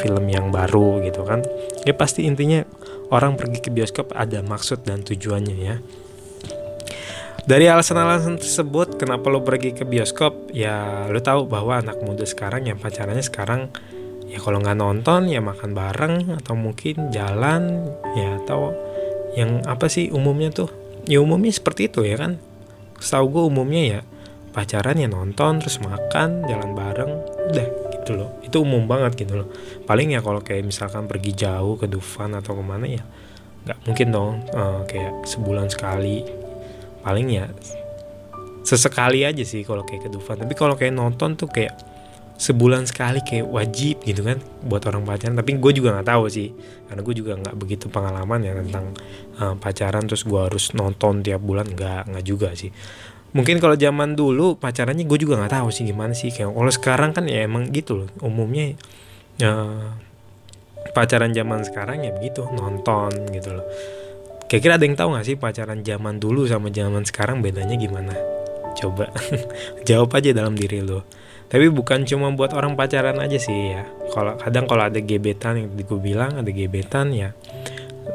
film 0.02 0.26
yang 0.26 0.50
baru 0.50 1.06
gitu 1.06 1.22
kan. 1.22 1.46
Ya 1.86 1.94
pasti 1.94 2.26
intinya 2.26 2.64
orang 3.14 3.40
pergi 3.40 3.60
ke 3.64 3.70
bioskop 3.72 4.12
ada 4.16 4.44
maksud 4.44 4.84
dan 4.84 5.04
tujuannya 5.04 5.56
ya. 5.56 5.76
Dari 7.48 7.64
alasan-alasan 7.72 8.44
tersebut 8.44 9.00
kenapa 9.00 9.32
lo 9.32 9.40
pergi 9.40 9.72
ke 9.72 9.88
bioskop? 9.88 10.52
Ya 10.52 11.08
lo 11.08 11.24
tahu 11.24 11.48
bahwa 11.48 11.80
anak 11.80 12.04
muda 12.04 12.28
sekarang 12.28 12.68
yang 12.68 12.76
pacarannya 12.76 13.24
sekarang 13.24 13.72
ya 14.28 14.44
kalau 14.44 14.60
nggak 14.60 14.76
nonton 14.76 15.32
ya 15.32 15.40
makan 15.40 15.72
bareng 15.72 16.36
atau 16.44 16.60
mungkin 16.60 17.08
jalan 17.16 17.88
ya 18.20 18.44
atau 18.44 18.76
yang 19.40 19.64
apa 19.64 19.88
sih 19.88 20.12
umumnya 20.12 20.52
tuh? 20.52 20.68
Ya 21.08 21.24
umumnya 21.24 21.56
seperti 21.56 21.88
itu 21.88 22.04
ya 22.04 22.20
kan? 22.20 22.36
Setahu 23.00 23.32
gue 23.32 23.44
umumnya 23.48 23.84
ya 23.88 24.00
pacaran 24.52 25.00
ya 25.00 25.08
nonton 25.08 25.64
terus 25.64 25.80
makan 25.80 26.44
jalan 26.52 26.76
bareng 26.76 27.12
udah 27.48 27.87
gitu 28.08 28.16
loh. 28.16 28.40
Itu 28.40 28.64
umum 28.64 28.88
banget 28.88 29.20
gitu 29.20 29.44
loh. 29.44 29.52
Paling 29.84 30.16
ya 30.16 30.24
kalau 30.24 30.40
kayak 30.40 30.64
misalkan 30.64 31.12
pergi 31.12 31.36
jauh 31.36 31.76
ke 31.76 31.92
Dufan 31.92 32.32
atau 32.40 32.56
ke 32.56 32.64
mana 32.64 32.88
ya 32.88 33.04
nggak 33.68 33.84
mungkin 33.84 34.08
dong 34.16 34.34
uh, 34.56 34.88
kayak 34.88 35.28
sebulan 35.28 35.68
sekali. 35.68 36.24
Paling 37.04 37.28
ya 37.28 37.52
sesekali 38.64 39.28
aja 39.28 39.44
sih 39.44 39.68
kalau 39.68 39.84
kayak 39.84 40.08
ke 40.08 40.10
Dufan. 40.16 40.40
Tapi 40.40 40.56
kalau 40.56 40.80
kayak 40.80 40.96
nonton 40.96 41.36
tuh 41.36 41.52
kayak 41.52 41.76
sebulan 42.38 42.86
sekali 42.86 43.26
kayak 43.26 43.50
wajib 43.50 43.98
gitu 44.08 44.24
kan 44.24 44.40
buat 44.64 44.88
orang 44.88 45.04
pacaran. 45.04 45.36
Tapi 45.36 45.60
gue 45.60 45.72
juga 45.76 46.00
nggak 46.00 46.08
tahu 46.08 46.32
sih 46.32 46.56
karena 46.88 47.02
gue 47.04 47.16
juga 47.20 47.32
nggak 47.36 47.56
begitu 47.60 47.92
pengalaman 47.92 48.40
ya 48.40 48.56
tentang 48.56 48.96
uh, 49.44 49.60
pacaran. 49.60 50.08
Terus 50.08 50.24
gue 50.24 50.40
harus 50.40 50.72
nonton 50.72 51.20
tiap 51.20 51.44
bulan? 51.44 51.68
Nggak 51.68 52.08
nggak 52.08 52.24
juga 52.24 52.56
sih 52.56 52.72
mungkin 53.36 53.60
kalau 53.60 53.76
zaman 53.76 54.16
dulu 54.16 54.56
pacarannya 54.56 55.04
gue 55.04 55.18
juga 55.20 55.40
nggak 55.40 55.60
tahu 55.60 55.68
sih 55.72 55.84
gimana 55.84 56.16
sih 56.16 56.32
kayak 56.32 56.52
kalau 56.52 56.72
sekarang 56.72 57.12
kan 57.12 57.28
ya 57.28 57.44
emang 57.44 57.68
gitu 57.72 58.04
loh 58.04 58.10
umumnya 58.24 58.76
uh, 59.44 59.92
pacaran 60.96 61.36
zaman 61.36 61.64
sekarang 61.68 62.08
ya 62.08 62.16
begitu 62.16 62.48
nonton 62.56 63.12
gitu 63.36 63.58
loh 63.58 63.68
Kira-kira 64.48 64.80
ada 64.80 64.88
yang 64.88 64.96
tahu 64.96 65.12
gak 65.12 65.28
sih 65.28 65.36
pacaran 65.36 65.84
zaman 65.84 66.24
dulu 66.24 66.48
sama 66.48 66.72
zaman 66.72 67.04
sekarang 67.04 67.44
bedanya 67.44 67.76
gimana? 67.76 68.16
Coba 68.80 69.12
jawab 69.92 70.08
aja 70.16 70.32
dalam 70.32 70.56
diri 70.56 70.80
lo. 70.80 71.04
Tapi 71.52 71.68
bukan 71.68 72.08
cuma 72.08 72.32
buat 72.32 72.56
orang 72.56 72.80
pacaran 72.80 73.20
aja 73.20 73.36
sih 73.36 73.76
ya. 73.76 73.84
Kalau 74.08 74.40
kadang 74.40 74.64
kalau 74.64 74.88
ada 74.88 75.04
gebetan 75.04 75.60
yang 75.60 75.68
gue 75.76 76.00
bilang 76.00 76.40
ada 76.40 76.48
gebetan 76.48 77.12
ya 77.12 77.36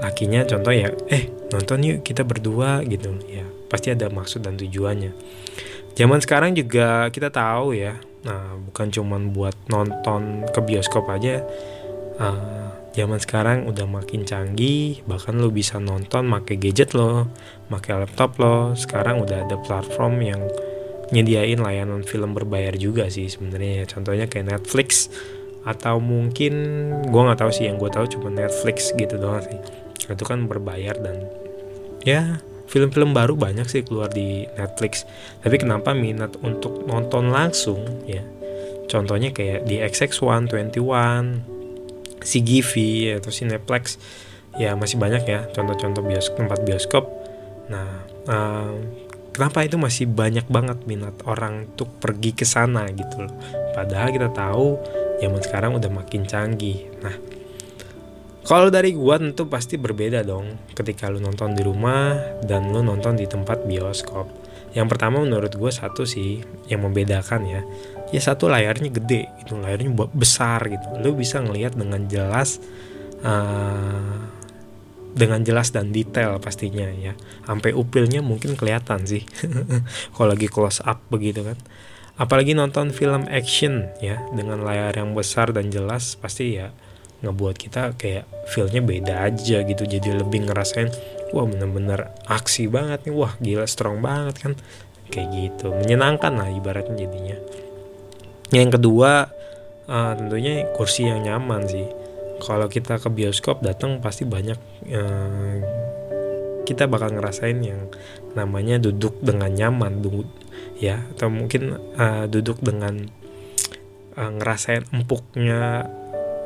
lakinya 0.01 0.43
contoh 0.49 0.73
ya 0.73 0.89
eh 1.13 1.29
nonton 1.53 1.85
yuk 1.85 1.99
kita 2.03 2.25
berdua 2.25 2.81
gitu 2.83 3.13
ya 3.29 3.45
pasti 3.73 3.89
ada 3.89 4.13
maksud 4.13 4.45
dan 4.45 4.61
tujuannya. 4.61 5.17
Zaman 5.97 6.21
sekarang 6.21 6.53
juga 6.53 7.09
kita 7.09 7.33
tahu 7.33 7.73
ya 7.73 7.97
nah 8.23 8.55
bukan 8.55 8.87
cuma 8.95 9.19
buat 9.19 9.57
nonton 9.67 10.47
ke 10.55 10.63
bioskop 10.63 11.11
aja 11.11 11.43
uh, 12.23 12.71
zaman 12.95 13.19
sekarang 13.19 13.67
udah 13.67 13.83
makin 13.91 14.23
canggih 14.23 15.03
bahkan 15.11 15.43
lo 15.43 15.51
bisa 15.51 15.83
nonton 15.83 16.31
pakai 16.31 16.55
gadget 16.61 16.93
lo 16.93 17.27
pakai 17.73 18.05
laptop 18.05 18.37
lo. 18.37 18.77
Sekarang 18.77 19.25
udah 19.25 19.49
ada 19.49 19.57
platform 19.57 20.21
yang 20.21 20.41
nyediain 21.13 21.61
layanan 21.61 22.05
film 22.05 22.33
berbayar 22.33 22.73
juga 22.77 23.09
sih 23.09 23.29
sebenarnya 23.29 23.85
contohnya 23.85 24.29
kayak 24.29 24.49
Netflix 24.49 25.13
atau 25.63 26.03
mungkin 26.03 26.53
gue 27.07 27.23
nggak 27.23 27.39
tahu 27.39 27.51
sih 27.55 27.69
yang 27.71 27.79
gue 27.79 27.91
tahu 27.93 28.09
cuma 28.19 28.29
Netflix 28.29 28.93
gitu 28.93 29.17
doang 29.17 29.45
sih. 29.45 29.61
Itu 30.09 30.25
kan 30.29 30.45
berbayar 30.47 30.99
dan 31.01 31.27
ya 32.03 32.43
film-film 32.73 33.13
baru 33.13 33.37
banyak 33.37 33.69
sih 33.69 33.85
keluar 33.85 34.09
di 34.09 34.49
Netflix. 34.57 35.05
Tapi 35.45 35.61
kenapa 35.61 35.93
minat 35.93 36.41
untuk 36.41 36.89
nonton 36.89 37.29
langsung 37.29 37.85
ya? 38.09 38.25
Contohnya 38.89 39.37
kayak 39.37 39.69
di 39.69 39.77
XX1, 39.85 40.49
21 40.49 42.25
CGV 42.25 42.73
atau 43.21 43.29
Cineplex. 43.29 44.01
Ya 44.57 44.73
masih 44.73 44.97
banyak 44.97 45.29
ya 45.29 45.45
contoh-contoh 45.53 46.01
bioskop 46.01 46.49
tempat 46.49 46.61
bioskop. 46.65 47.05
Nah 47.69 48.09
uh, 48.29 48.73
kenapa 49.37 49.69
itu 49.69 49.77
masih 49.77 50.09
banyak 50.09 50.49
banget 50.49 50.81
minat 50.89 51.17
orang 51.29 51.69
untuk 51.73 51.93
pergi 52.01 52.33
ke 52.33 52.49
sana 52.49 52.89
gitu 52.89 53.29
loh? 53.29 53.33
Padahal 53.77 54.13
kita 54.13 54.33
tahu 54.33 54.81
zaman 55.21 55.41
sekarang 55.45 55.77
udah 55.77 55.89
makin 55.93 56.25
canggih. 56.25 56.89
Nah 57.01 57.32
kalau 58.43 58.75
dari 58.75 58.91
gua 58.91 59.23
tentu 59.23 59.47
pasti 59.47 59.79
berbeda 59.79 60.27
dong 60.27 60.75
ketika 60.75 61.07
lu 61.07 61.23
nonton 61.23 61.55
di 61.55 61.63
rumah 61.63 62.19
dan 62.43 62.75
lu 62.75 62.83
nonton 62.83 63.15
di 63.15 63.31
tempat 63.31 63.63
bioskop. 63.63 64.27
Yang 64.73 64.87
pertama 64.97 65.21
menurut 65.21 65.53
gue 65.53 65.71
satu 65.71 66.03
sih 66.09 66.41
yang 66.67 66.83
membedakan 66.83 67.45
ya. 67.45 67.61
Ya 68.11 68.21
satu 68.21 68.49
layarnya 68.49 68.89
gede 68.89 69.29
itu 69.41 69.55
layarnya 69.57 69.93
besar 70.11 70.65
gitu. 70.67 70.85
Lo 70.99 71.13
bisa 71.13 71.39
ngelihat 71.45 71.77
dengan 71.77 72.09
jelas 72.09 72.59
uh, 73.21 74.17
dengan 75.13 75.45
jelas 75.45 75.71
dan 75.71 75.93
detail 75.93 76.41
pastinya 76.41 76.89
ya. 76.89 77.13
Sampai 77.45 77.77
upilnya 77.77 78.25
mungkin 78.25 78.57
kelihatan 78.57 79.05
sih 79.05 79.23
kalau 80.17 80.33
lagi 80.33 80.49
close 80.49 80.81
up 80.83 81.05
begitu 81.13 81.45
kan. 81.45 81.61
Apalagi 82.17 82.57
nonton 82.57 82.91
film 82.91 83.29
action 83.29 83.87
ya 84.01 84.25
dengan 84.33 84.65
layar 84.65 84.97
yang 84.97 85.13
besar 85.13 85.53
dan 85.53 85.69
jelas 85.69 86.17
pasti 86.17 86.61
ya 86.61 86.73
ngebuat 87.23 87.57
kita 87.57 87.95
kayak 87.95 88.27
feelnya 88.51 88.83
beda 88.83 89.15
aja 89.31 89.63
gitu. 89.63 89.83
Jadi 89.87 90.19
lebih 90.19 90.51
ngerasain 90.51 90.91
wah 91.33 91.47
bener-bener 91.47 92.11
aksi 92.27 92.67
banget 92.69 93.07
nih. 93.09 93.15
Wah 93.15 93.33
gila 93.39 93.67
strong 93.67 94.03
banget 94.03 94.37
kan. 94.43 94.53
Kayak 95.09 95.29
gitu. 95.33 95.73
Menyenangkan 95.73 96.35
lah 96.35 96.51
ibaratnya 96.51 97.07
jadinya. 97.07 97.39
Yang 98.53 98.77
kedua 98.79 99.31
uh, 99.89 100.13
tentunya 100.19 100.69
kursi 100.75 101.09
yang 101.09 101.25
nyaman 101.25 101.65
sih. 101.71 101.87
Kalau 102.43 102.67
kita 102.67 102.99
ke 102.99 103.07
bioskop 103.07 103.63
datang 103.63 104.03
pasti 104.03 104.27
banyak 104.27 104.59
uh, 104.91 105.57
kita 106.67 106.91
bakal 106.91 107.15
ngerasain 107.15 107.59
yang 107.63 107.87
namanya 108.35 108.83
duduk 108.83 109.19
dengan 109.23 109.55
nyaman. 109.55 110.03
Duduk 110.03 110.27
ya 110.83 111.07
atau 111.15 111.31
mungkin 111.31 111.79
uh, 111.95 112.27
duduk 112.27 112.59
dengan 112.59 113.07
uh, 114.19 114.31
ngerasain 114.35 114.91
empuknya 114.91 115.87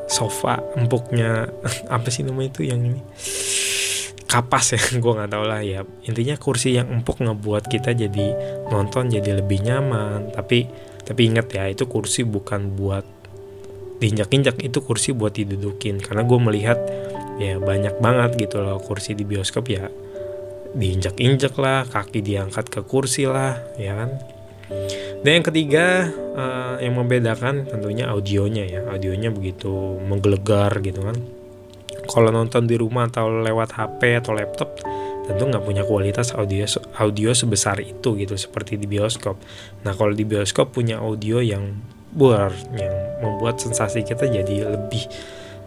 sofa 0.06 0.62
empuknya 0.78 1.50
apa 1.94 2.08
sih 2.10 2.22
namanya 2.22 2.56
itu 2.58 2.62
yang 2.70 2.80
ini? 2.82 3.00
Kapas 4.26 4.74
ya 4.74 4.82
gue 5.02 5.12
nggak 5.12 5.30
tahu 5.30 5.44
lah 5.46 5.62
ya. 5.62 5.82
Intinya 6.06 6.34
kursi 6.38 6.74
yang 6.74 6.90
empuk 6.90 7.22
ngebuat 7.22 7.70
kita 7.70 7.94
jadi 7.94 8.26
nonton 8.70 9.12
jadi 9.12 9.42
lebih 9.42 9.62
nyaman. 9.62 10.34
Tapi 10.34 10.66
tapi 11.06 11.20
ingat 11.30 11.46
ya 11.54 11.70
itu 11.70 11.86
kursi 11.86 12.26
bukan 12.26 12.74
buat 12.74 13.06
diinjak-injak 13.96 14.60
itu 14.60 14.78
kursi 14.82 15.14
buat 15.14 15.34
didudukin. 15.34 16.02
Karena 16.02 16.26
gue 16.26 16.38
melihat 16.38 16.78
ya 17.36 17.60
banyak 17.60 18.00
banget 18.00 18.34
gitu 18.40 18.64
loh 18.64 18.82
kursi 18.82 19.14
di 19.14 19.22
bioskop 19.22 19.70
ya. 19.70 19.86
Diinjak-injak 20.76 21.54
lah 21.56 21.86
kaki 21.88 22.20
diangkat 22.20 22.68
ke 22.68 22.80
kursi 22.84 23.24
lah 23.24 23.56
ya 23.80 23.96
kan 23.96 24.10
dan 25.24 25.30
yang 25.40 25.46
ketiga 25.46 25.86
uh, 26.36 26.76
yang 26.80 26.94
membedakan 26.96 27.64
tentunya 27.68 28.10
audionya 28.10 28.64
ya 28.68 28.80
audionya 28.90 29.32
begitu 29.32 29.70
menggelegar 30.04 30.80
gitu 30.84 31.04
kan 31.04 31.16
kalau 32.06 32.30
nonton 32.30 32.64
di 32.70 32.78
rumah 32.78 33.10
atau 33.10 33.42
lewat 33.42 33.74
HP 33.74 34.22
atau 34.22 34.32
laptop 34.32 34.78
tentu 35.26 35.42
nggak 35.42 35.64
punya 35.66 35.82
kualitas 35.82 36.30
audio 36.32 36.64
audio 37.02 37.34
sebesar 37.34 37.82
itu 37.82 38.14
gitu 38.14 38.38
seperti 38.38 38.78
di 38.78 38.86
bioskop. 38.86 39.34
Nah 39.82 39.92
kalau 39.98 40.14
di 40.14 40.22
bioskop 40.22 40.70
punya 40.70 41.02
audio 41.02 41.42
yang 41.42 41.74
buar 42.14 42.54
yang 42.78 42.94
membuat 43.20 43.58
sensasi 43.58 44.06
kita 44.06 44.30
jadi 44.30 44.70
lebih 44.70 45.04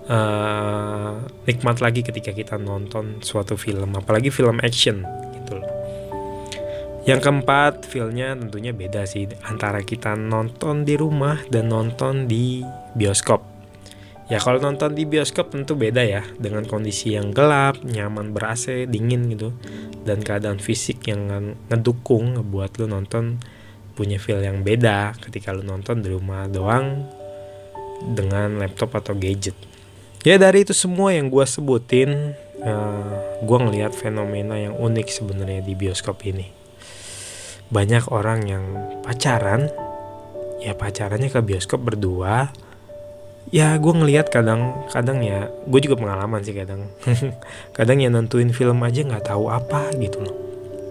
uh, 0.08 1.20
nikmat 1.46 1.84
lagi 1.84 2.02
ketika 2.02 2.32
kita 2.32 2.56
nonton 2.56 3.20
suatu 3.22 3.60
film, 3.60 3.94
apalagi 4.00 4.32
film 4.32 4.64
action. 4.64 5.04
Yang 7.10 7.26
keempat, 7.26 7.90
filmnya 7.90 8.38
tentunya 8.38 8.70
beda 8.70 9.02
sih 9.10 9.26
antara 9.42 9.82
kita 9.82 10.14
nonton 10.14 10.86
di 10.86 10.94
rumah 10.94 11.42
dan 11.50 11.74
nonton 11.74 12.30
di 12.30 12.62
bioskop. 12.94 13.42
Ya 14.30 14.38
kalau 14.38 14.62
nonton 14.62 14.94
di 14.94 15.10
bioskop 15.10 15.50
tentu 15.50 15.74
beda 15.74 16.06
ya 16.06 16.22
dengan 16.38 16.70
kondisi 16.70 17.18
yang 17.18 17.34
gelap, 17.34 17.82
nyaman 17.82 18.30
ber 18.30 18.54
AC, 18.54 18.86
dingin 18.86 19.26
gitu 19.34 19.50
dan 20.06 20.22
keadaan 20.22 20.62
fisik 20.62 21.02
yang 21.10 21.58
ngedukung 21.74 22.38
buat 22.46 22.78
lu 22.78 22.86
nonton 22.86 23.42
punya 23.98 24.22
feel 24.22 24.46
yang 24.46 24.62
beda 24.62 25.18
ketika 25.18 25.50
lu 25.50 25.66
nonton 25.66 26.06
di 26.06 26.14
rumah 26.14 26.46
doang 26.46 27.10
dengan 28.06 28.62
laptop 28.62 29.02
atau 29.02 29.18
gadget. 29.18 29.58
Ya 30.22 30.38
dari 30.38 30.62
itu 30.62 30.78
semua 30.78 31.10
yang 31.10 31.34
gue 31.34 31.46
sebutin, 31.50 32.38
uh, 32.62 32.70
eh, 32.70 33.14
gue 33.42 33.58
ngelihat 33.66 33.98
fenomena 33.98 34.62
yang 34.62 34.78
unik 34.78 35.10
sebenarnya 35.10 35.66
di 35.66 35.74
bioskop 35.74 36.22
ini. 36.30 36.59
Banyak 37.70 38.10
orang 38.10 38.50
yang 38.50 38.66
pacaran, 39.06 39.70
ya 40.62 40.74
pacarannya 40.74 41.30
ke 41.30 41.40
bioskop 41.46 41.86
berdua, 41.86 42.50
ya 43.50 43.74
gue 43.82 43.94
ngelihat 43.94 44.30
kadang 44.30 44.86
kadang 44.94 45.26
ya 45.26 45.50
gue 45.66 45.80
juga 45.82 45.98
pengalaman 45.98 46.42
sih 46.46 46.54
kadang. 46.54 46.90
Kadang 47.78 47.98
ya 48.02 48.10
nentuin 48.14 48.54
film 48.54 48.78
aja 48.86 49.02
nggak 49.02 49.34
tahu 49.34 49.50
apa 49.50 49.90
gitu 49.98 50.22
loh. 50.22 50.36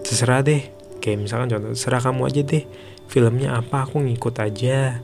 Terserah 0.03 0.43
deh. 0.43 0.63
Kayak 0.99 1.27
misalkan 1.27 1.47
contoh 1.47 1.71
serah 1.79 2.03
kamu 2.03 2.27
aja 2.27 2.41
deh 2.43 2.63
filmnya 3.07 3.55
apa 3.55 3.87
aku 3.87 4.03
ngikut 4.03 4.35
aja. 4.43 4.99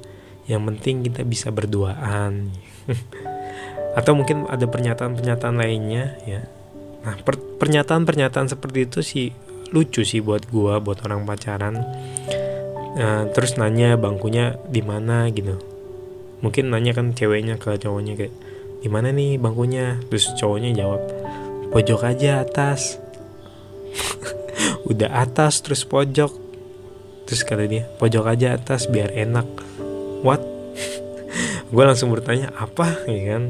Yang 0.46 0.62
penting 0.70 0.96
kita 1.08 1.22
bisa 1.24 1.50
berduaan. 1.50 2.52
Atau 3.98 4.14
mungkin 4.14 4.46
ada 4.52 4.68
pernyataan-pernyataan 4.68 5.56
lainnya 5.56 6.20
ya. 6.28 6.44
Nah 7.08 7.16
pernyataan-pernyataan 7.62 8.52
seperti 8.52 8.80
itu 8.90 9.00
sih 9.00 9.30
lucu 9.74 10.06
sih 10.06 10.22
buat 10.22 10.46
gue 10.50 10.74
buat 10.82 11.00
orang 11.06 11.26
pacaran. 11.26 11.76
Uh, 12.96 13.28
terus 13.36 13.60
nanya 13.60 14.00
bangkunya 14.00 14.60
di 14.70 14.82
mana? 14.86 15.28
Gitu. 15.32 15.58
Mungkin 16.44 16.70
nanya 16.70 16.94
kan 16.94 17.12
ceweknya 17.16 17.58
ke 17.58 17.76
cowoknya 17.80 18.14
kayak 18.20 18.34
di 18.84 18.88
mana 18.92 19.10
nih 19.10 19.42
bangkunya? 19.42 20.00
Terus 20.12 20.36
cowoknya 20.38 20.76
jawab 20.78 21.02
pojok 21.74 22.02
aja 22.06 22.46
atas. 22.46 23.02
Udah 24.92 25.12
atas 25.26 25.66
terus 25.66 25.84
pojok. 25.84 26.32
Terus 27.26 27.42
kata 27.42 27.66
dia 27.66 27.90
pojok 27.98 28.26
aja 28.30 28.54
atas 28.54 28.86
biar 28.86 29.10
enak. 29.12 29.48
What? 30.22 30.46
Gue 31.74 31.84
langsung 31.84 32.14
bertanya 32.14 32.54
apa? 32.54 33.02
Ya 33.10 33.36
kan 33.36 33.44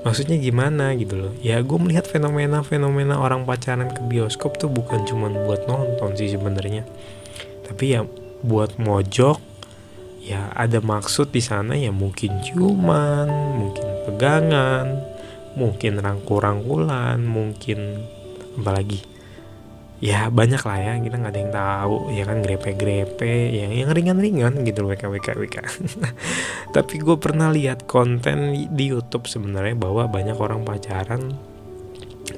maksudnya 0.00 0.40
gimana 0.40 0.96
gitu 0.96 1.16
loh. 1.16 1.32
Ya 1.44 1.60
gue 1.60 1.78
melihat 1.78 2.08
fenomena-fenomena 2.08 3.20
orang 3.20 3.44
pacaran 3.44 3.92
ke 3.92 4.00
bioskop 4.04 4.56
tuh 4.56 4.72
bukan 4.72 5.04
cuma 5.04 5.28
buat 5.28 5.68
nonton 5.68 6.16
sih 6.16 6.32
sebenarnya. 6.32 6.88
Tapi 7.68 7.96
ya 7.96 8.06
buat 8.40 8.80
mojok 8.80 9.38
ya 10.24 10.52
ada 10.52 10.80
maksud 10.80 11.32
di 11.32 11.42
sana 11.44 11.76
ya 11.76 11.92
mungkin 11.92 12.40
ciuman, 12.44 13.28
mungkin 13.56 13.86
pegangan, 14.08 14.86
mungkin 15.56 16.00
rangkul-rangkulan, 16.00 17.20
mungkin 17.24 18.04
apalagi 18.60 19.09
ya 20.00 20.32
banyak 20.32 20.64
lah 20.64 20.78
ya 20.80 20.92
kita 20.96 21.16
nggak 21.20 21.32
ada 21.32 21.40
yang 21.40 21.52
tahu 21.52 21.96
ya 22.16 22.24
kan 22.24 22.38
grepe-grepe 22.40 23.52
ya 23.52 23.68
yang 23.68 23.92
ringan-ringan 23.92 24.64
gitu 24.64 24.88
WK 24.88 25.12
WK 25.12 25.28
WK 25.36 25.56
tapi 26.76 26.94
gue 27.04 27.16
pernah 27.20 27.52
lihat 27.52 27.84
konten 27.84 28.56
di 28.72 28.84
YouTube 28.88 29.28
sebenarnya 29.28 29.76
bahwa 29.76 30.08
banyak 30.08 30.40
orang 30.40 30.64
pacaran 30.64 31.36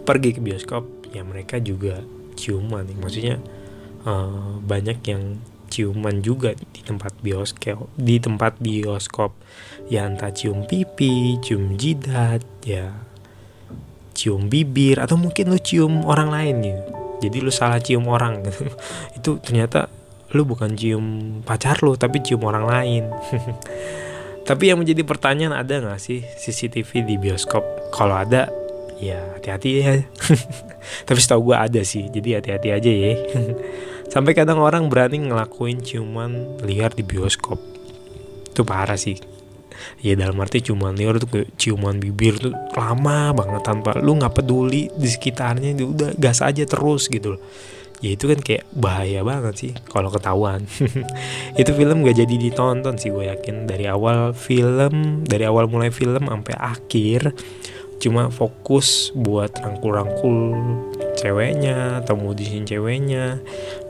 pergi 0.03 0.35
ke 0.35 0.41
bioskop 0.43 0.85
ya 1.13 1.23
mereka 1.23 1.61
juga 1.61 2.01
ciuman. 2.35 2.89
Maksudnya 2.99 3.39
uh, 4.09 4.59
banyak 4.59 4.99
yang 5.07 5.39
ciuman 5.73 6.21
juga 6.21 6.53
di 6.53 6.81
tempat 6.85 7.17
bioskop 7.21 7.89
di 7.97 8.17
tempat 8.19 8.59
bioskop. 8.59 9.37
Ya 9.93 10.09
entah 10.09 10.33
cium 10.33 10.65
pipi 10.65 11.39
cium 11.45 11.77
jidat 11.77 12.43
ya 12.65 12.93
cium 14.13 14.49
bibir 14.53 15.01
atau 15.01 15.17
mungkin 15.17 15.53
lu 15.53 15.59
cium 15.61 16.05
orang 16.05 16.29
lain 16.29 16.57
gitu 16.61 17.02
jadi 17.23 17.39
lu 17.39 17.55
salah 17.55 17.79
cium 17.79 18.11
orang. 18.11 18.43
Gitu 18.43 18.63
itu 19.19 19.31
ternyata 19.39 19.87
lu 20.35 20.43
bukan 20.43 20.75
cium 20.75 21.05
pacar 21.47 21.79
lu 21.87 21.95
tapi 21.95 22.19
cium 22.25 22.43
orang 22.43 22.67
lain. 22.67 23.05
Tapi 24.43 24.75
yang 24.75 24.83
menjadi 24.83 25.07
pertanyaan 25.07 25.55
ada 25.55 25.79
nggak 25.79 26.03
sih 26.03 26.27
CCTV 26.27 27.07
di 27.07 27.15
bioskop? 27.15 27.63
Kalau 27.95 28.19
ada 28.19 28.51
ya 28.99 29.23
hati-hati 29.39 29.71
ya. 29.79 30.03
Tapi 31.07 31.19
setahu 31.23 31.55
gue 31.55 31.57
ada 31.63 31.81
sih 31.87 32.11
jadi 32.11 32.43
hati-hati 32.43 32.69
aja 32.75 32.91
ya. 32.91 33.13
Sampai 34.11 34.35
kadang 34.35 34.59
orang 34.59 34.91
berani 34.91 35.31
ngelakuin 35.31 35.79
ciuman 35.87 36.59
liar 36.67 36.91
di 36.91 37.07
bioskop. 37.07 37.63
Itu 38.51 38.67
parah 38.67 38.99
sih. 38.99 39.32
Ya 40.01 40.19
dalam 40.19 40.39
arti 40.41 40.65
ciuman 40.65 40.97
liar 40.97 41.19
tuh 41.19 41.47
ciuman 41.57 41.99
bibir 41.99 42.39
tuh 42.39 42.55
lama 42.75 43.33
banget 43.37 43.63
tanpa 43.63 43.99
lu 43.99 44.19
nggak 44.19 44.43
peduli 44.43 44.91
di 44.93 45.09
sekitarnya 45.09 45.77
udah 45.79 46.11
gas 46.17 46.41
aja 46.45 46.65
terus 46.65 47.07
gitu 47.09 47.37
loh. 47.37 47.43
Ya 48.03 48.19
itu 48.19 48.27
kan 48.27 48.43
kayak 48.43 48.67
bahaya 48.75 49.23
banget 49.23 49.55
sih 49.55 49.73
kalau 49.87 50.11
ketahuan. 50.11 50.67
itu 51.61 51.71
film 51.71 52.03
gak 52.03 52.19
jadi 52.19 52.35
ditonton 52.35 52.99
sih 52.99 53.15
gue 53.15 53.31
yakin 53.31 53.71
dari 53.71 53.87
awal 53.87 54.35
film, 54.35 55.23
dari 55.23 55.47
awal 55.47 55.71
mulai 55.71 55.95
film 55.95 56.27
sampai 56.27 56.55
akhir 56.59 57.31
cuma 58.03 58.35
fokus 58.35 59.15
buat 59.15 59.55
rangkul-rangkul 59.63 60.59
ceweknya 61.15 62.03
atau 62.03 62.19
modusin 62.19 62.67
ceweknya 62.67 63.39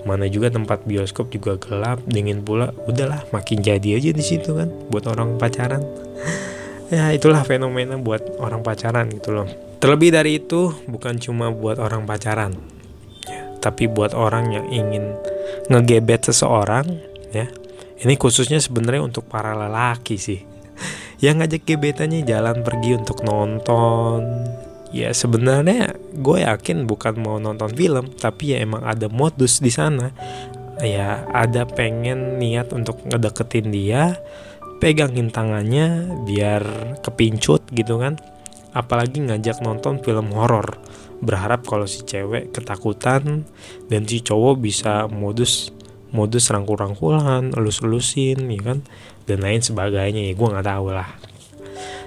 mana 0.03 0.27
juga 0.27 0.51
tempat 0.51 0.83
bioskop 0.87 1.31
juga 1.31 1.59
gelap 1.59 2.03
dingin 2.07 2.43
pula. 2.43 2.75
Udahlah 2.87 3.27
makin 3.31 3.63
jadi 3.63 3.99
aja 3.99 4.11
di 4.11 4.25
situ 4.25 4.55
kan 4.55 4.69
buat 4.91 5.07
orang 5.09 5.39
pacaran. 5.39 5.83
Ya 6.93 7.09
itulah 7.09 7.41
fenomena 7.41 7.97
buat 7.97 8.37
orang 8.37 8.61
pacaran 8.61 9.09
gitu 9.09 9.33
loh. 9.33 9.49
Terlebih 9.81 10.13
dari 10.13 10.37
itu 10.37 10.77
bukan 10.85 11.17
cuma 11.17 11.49
buat 11.49 11.81
orang 11.81 12.05
pacaran 12.05 12.53
ya, 13.25 13.49
tapi 13.65 13.89
buat 13.89 14.13
orang 14.13 14.53
yang 14.53 14.69
ingin 14.69 15.17
ngegebet 15.73 16.29
seseorang 16.29 16.85
ya. 17.33 17.49
Ini 17.97 18.13
khususnya 18.21 18.61
sebenarnya 18.61 19.09
untuk 19.09 19.25
para 19.25 19.57
lelaki 19.57 20.21
sih. 20.21 20.45
Yang 21.25 21.35
ngajak 21.41 21.63
gebetannya 21.65 22.29
jalan 22.29 22.61
pergi 22.61 22.93
untuk 22.93 23.25
nonton 23.25 24.21
ya 24.93 25.11
sebenarnya 25.17 25.97
gue 26.13 26.45
yakin 26.45 26.85
bukan 26.85 27.17
mau 27.17 27.41
nonton 27.41 27.73
film 27.73 28.13
tapi 28.21 28.53
ya 28.55 28.61
emang 28.61 28.85
ada 28.85 29.09
modus 29.09 29.59
di 29.59 29.73
sana. 29.73 30.13
Ya 30.83 31.25
ada 31.33 31.65
pengen 31.65 32.37
niat 32.37 32.71
untuk 32.77 33.01
ngedeketin 33.09 33.73
dia 33.73 34.21
pegangin 34.83 35.31
tangannya 35.33 36.11
biar 36.29 36.63
kepincut 37.01 37.65
gitu 37.73 37.97
kan. 37.97 38.21
Apalagi 38.77 39.25
ngajak 39.25 39.65
nonton 39.65 40.05
film 40.05 40.33
horor. 40.37 40.77
Berharap 41.23 41.65
kalau 41.65 41.87
si 41.87 42.03
cewek 42.03 42.53
ketakutan 42.53 43.47
dan 43.89 44.03
si 44.05 44.21
cowok 44.21 44.59
bisa 44.59 45.07
modus 45.09 45.71
modus 46.13 46.53
rangkul-rangkulan 46.53 47.57
elus-elusin 47.57 48.45
ya 48.45 48.61
kan 48.61 48.79
dan 49.25 49.39
lain 49.41 49.65
sebagainya. 49.65 50.29
Ya 50.29 50.35
gue 50.37 50.49
nggak 50.53 50.67
tahu 50.67 50.87
lah. 50.93 51.09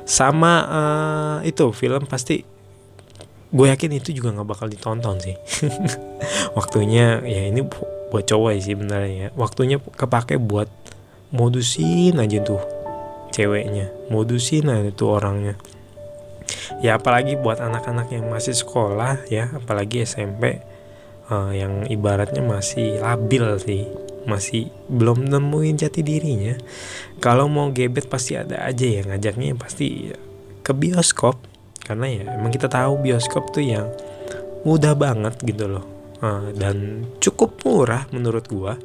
Sama 0.06 0.54
uh, 0.70 1.38
itu 1.48 1.74
film 1.74 2.06
pasti 2.06 2.55
gue 3.54 3.66
yakin 3.70 3.92
itu 4.02 4.10
juga 4.16 4.34
nggak 4.34 4.48
bakal 4.48 4.68
ditonton 4.72 5.22
sih. 5.22 5.36
Waktunya 6.58 7.22
ya 7.22 7.52
ini 7.52 7.62
buat 8.10 8.26
cowok 8.26 8.58
sih 8.58 8.74
benernya 8.74 9.14
ya. 9.14 9.30
Waktunya 9.38 9.78
kepake 9.78 10.42
buat 10.42 10.70
modusin 11.30 12.18
aja 12.18 12.42
tuh 12.42 12.62
ceweknya. 13.30 13.92
Modusin 14.10 14.72
aja 14.72 14.90
tuh 14.90 15.20
orangnya. 15.20 15.60
Ya 16.82 16.98
apalagi 16.98 17.38
buat 17.38 17.62
anak-anak 17.62 18.14
yang 18.14 18.30
masih 18.30 18.54
sekolah 18.54 19.26
ya 19.30 19.52
apalagi 19.54 20.06
SMP 20.06 20.62
uh, 21.30 21.52
eh, 21.52 21.66
yang 21.66 21.86
ibaratnya 21.90 22.42
masih 22.42 23.02
labil 23.02 23.46
sih. 23.62 23.84
Masih 24.26 24.74
belum 24.90 25.30
nemuin 25.30 25.86
jati 25.86 26.02
dirinya. 26.02 26.58
Kalau 27.22 27.46
mau 27.46 27.70
gebet 27.70 28.10
pasti 28.10 28.34
ada 28.34 28.58
aja 28.66 28.86
yang 28.90 29.14
ngajaknya 29.14 29.54
pasti 29.54 30.10
ke 30.66 30.74
bioskop 30.74 31.55
karena 31.86 32.10
ya 32.10 32.24
emang 32.34 32.50
kita 32.50 32.66
tahu 32.66 32.98
bioskop 33.06 33.54
tuh 33.54 33.62
yang 33.62 33.88
mudah 34.66 34.98
banget 34.98 35.38
gitu 35.46 35.70
loh. 35.70 35.86
Uh, 36.20 36.50
dan 36.58 37.06
cukup 37.22 37.62
murah 37.62 38.10
menurut 38.10 38.50
gua. 38.50 38.76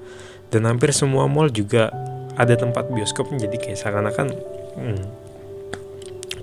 Dan 0.52 0.68
hampir 0.68 0.92
semua 0.92 1.24
mall 1.30 1.48
juga 1.48 1.88
ada 2.36 2.54
tempat 2.58 2.92
bioskop 2.92 3.30
jadi 3.32 3.54
kayak 3.54 3.78
seakan-akan 3.78 4.34
hmm, 4.74 5.02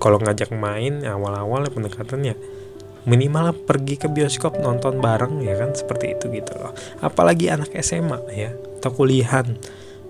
kalau 0.00 0.16
ngajak 0.22 0.48
main 0.54 1.04
awal-awal 1.04 1.66
ya 1.66 1.72
pendekatannya 1.74 2.34
minimal 3.04 3.52
pergi 3.66 3.98
ke 4.00 4.08
bioskop 4.08 4.56
nonton 4.62 5.00
bareng 5.00 5.44
ya 5.44 5.56
kan 5.60 5.72
seperti 5.76 6.18
itu 6.18 6.28
gitu 6.32 6.52
loh. 6.58 6.72
Apalagi 7.04 7.52
anak 7.52 7.72
SMA 7.80 8.18
ya 8.34 8.50
atau 8.80 8.90
kuliahan. 8.90 9.54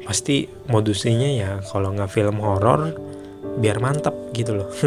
Pasti 0.09 0.49
modusnya 0.73 1.29
ya 1.37 1.51
kalau 1.69 1.93
nggak 1.93 2.09
film 2.09 2.41
horor 2.41 2.97
biar 3.59 3.83
mantap 3.83 4.15
gitu 4.33 4.55
loh 4.55 4.71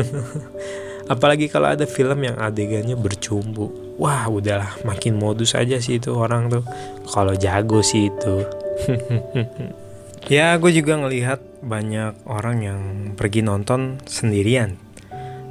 apalagi 1.12 1.52
kalau 1.52 1.76
ada 1.76 1.84
film 1.84 2.24
yang 2.24 2.40
adegannya 2.40 2.96
bercumbu. 2.96 4.00
Wah 4.00 4.32
udahlah 4.32 4.80
makin 4.88 5.20
modus 5.20 5.52
aja 5.60 5.76
sih 5.84 6.00
itu 6.00 6.16
orang 6.16 6.48
tuh. 6.48 6.64
Kalau 7.12 7.36
jago 7.36 7.84
sih 7.84 8.08
itu. 8.08 8.36
Ya 10.30 10.54
gue 10.62 10.70
juga 10.70 11.02
ngelihat 11.02 11.42
banyak 11.66 12.30
orang 12.30 12.58
yang 12.62 12.82
pergi 13.18 13.42
nonton 13.42 13.98
sendirian. 14.06 14.78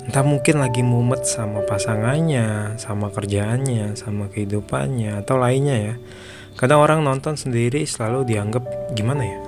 Entah 0.06 0.22
mungkin 0.22 0.62
lagi 0.62 0.86
mumet 0.86 1.26
sama 1.26 1.66
pasangannya 1.66 2.78
sama 2.78 3.10
kerjaannya 3.10 3.98
sama 3.98 4.30
kehidupannya 4.30 5.26
atau 5.26 5.42
lainnya 5.42 5.74
ya. 5.74 5.94
Kadang 6.54 6.86
orang 6.86 7.02
nonton 7.02 7.34
sendiri 7.34 7.82
selalu 7.82 8.30
dianggap 8.30 8.94
gimana 8.94 9.26
ya? 9.26 9.38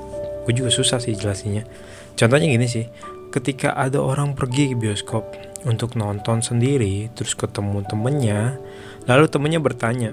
Gue 0.43 0.59
juga 0.59 0.75
susah 0.75 0.99
sih 0.99 1.15
jelasinnya. 1.15 1.71
Contohnya 2.19 2.51
gini 2.51 2.67
sih 2.67 2.91
ketika 3.33 3.73
ada 3.73 3.99
orang 3.99 4.37
pergi 4.37 4.71
ke 4.71 4.77
bioskop 4.77 5.25
untuk 5.65 5.97
nonton 5.97 6.45
sendiri 6.45 7.09
terus 7.17 7.33
ketemu 7.33 7.81
temennya 7.89 8.61
lalu 9.09 9.27
temennya 9.33 9.59
bertanya 9.59 10.13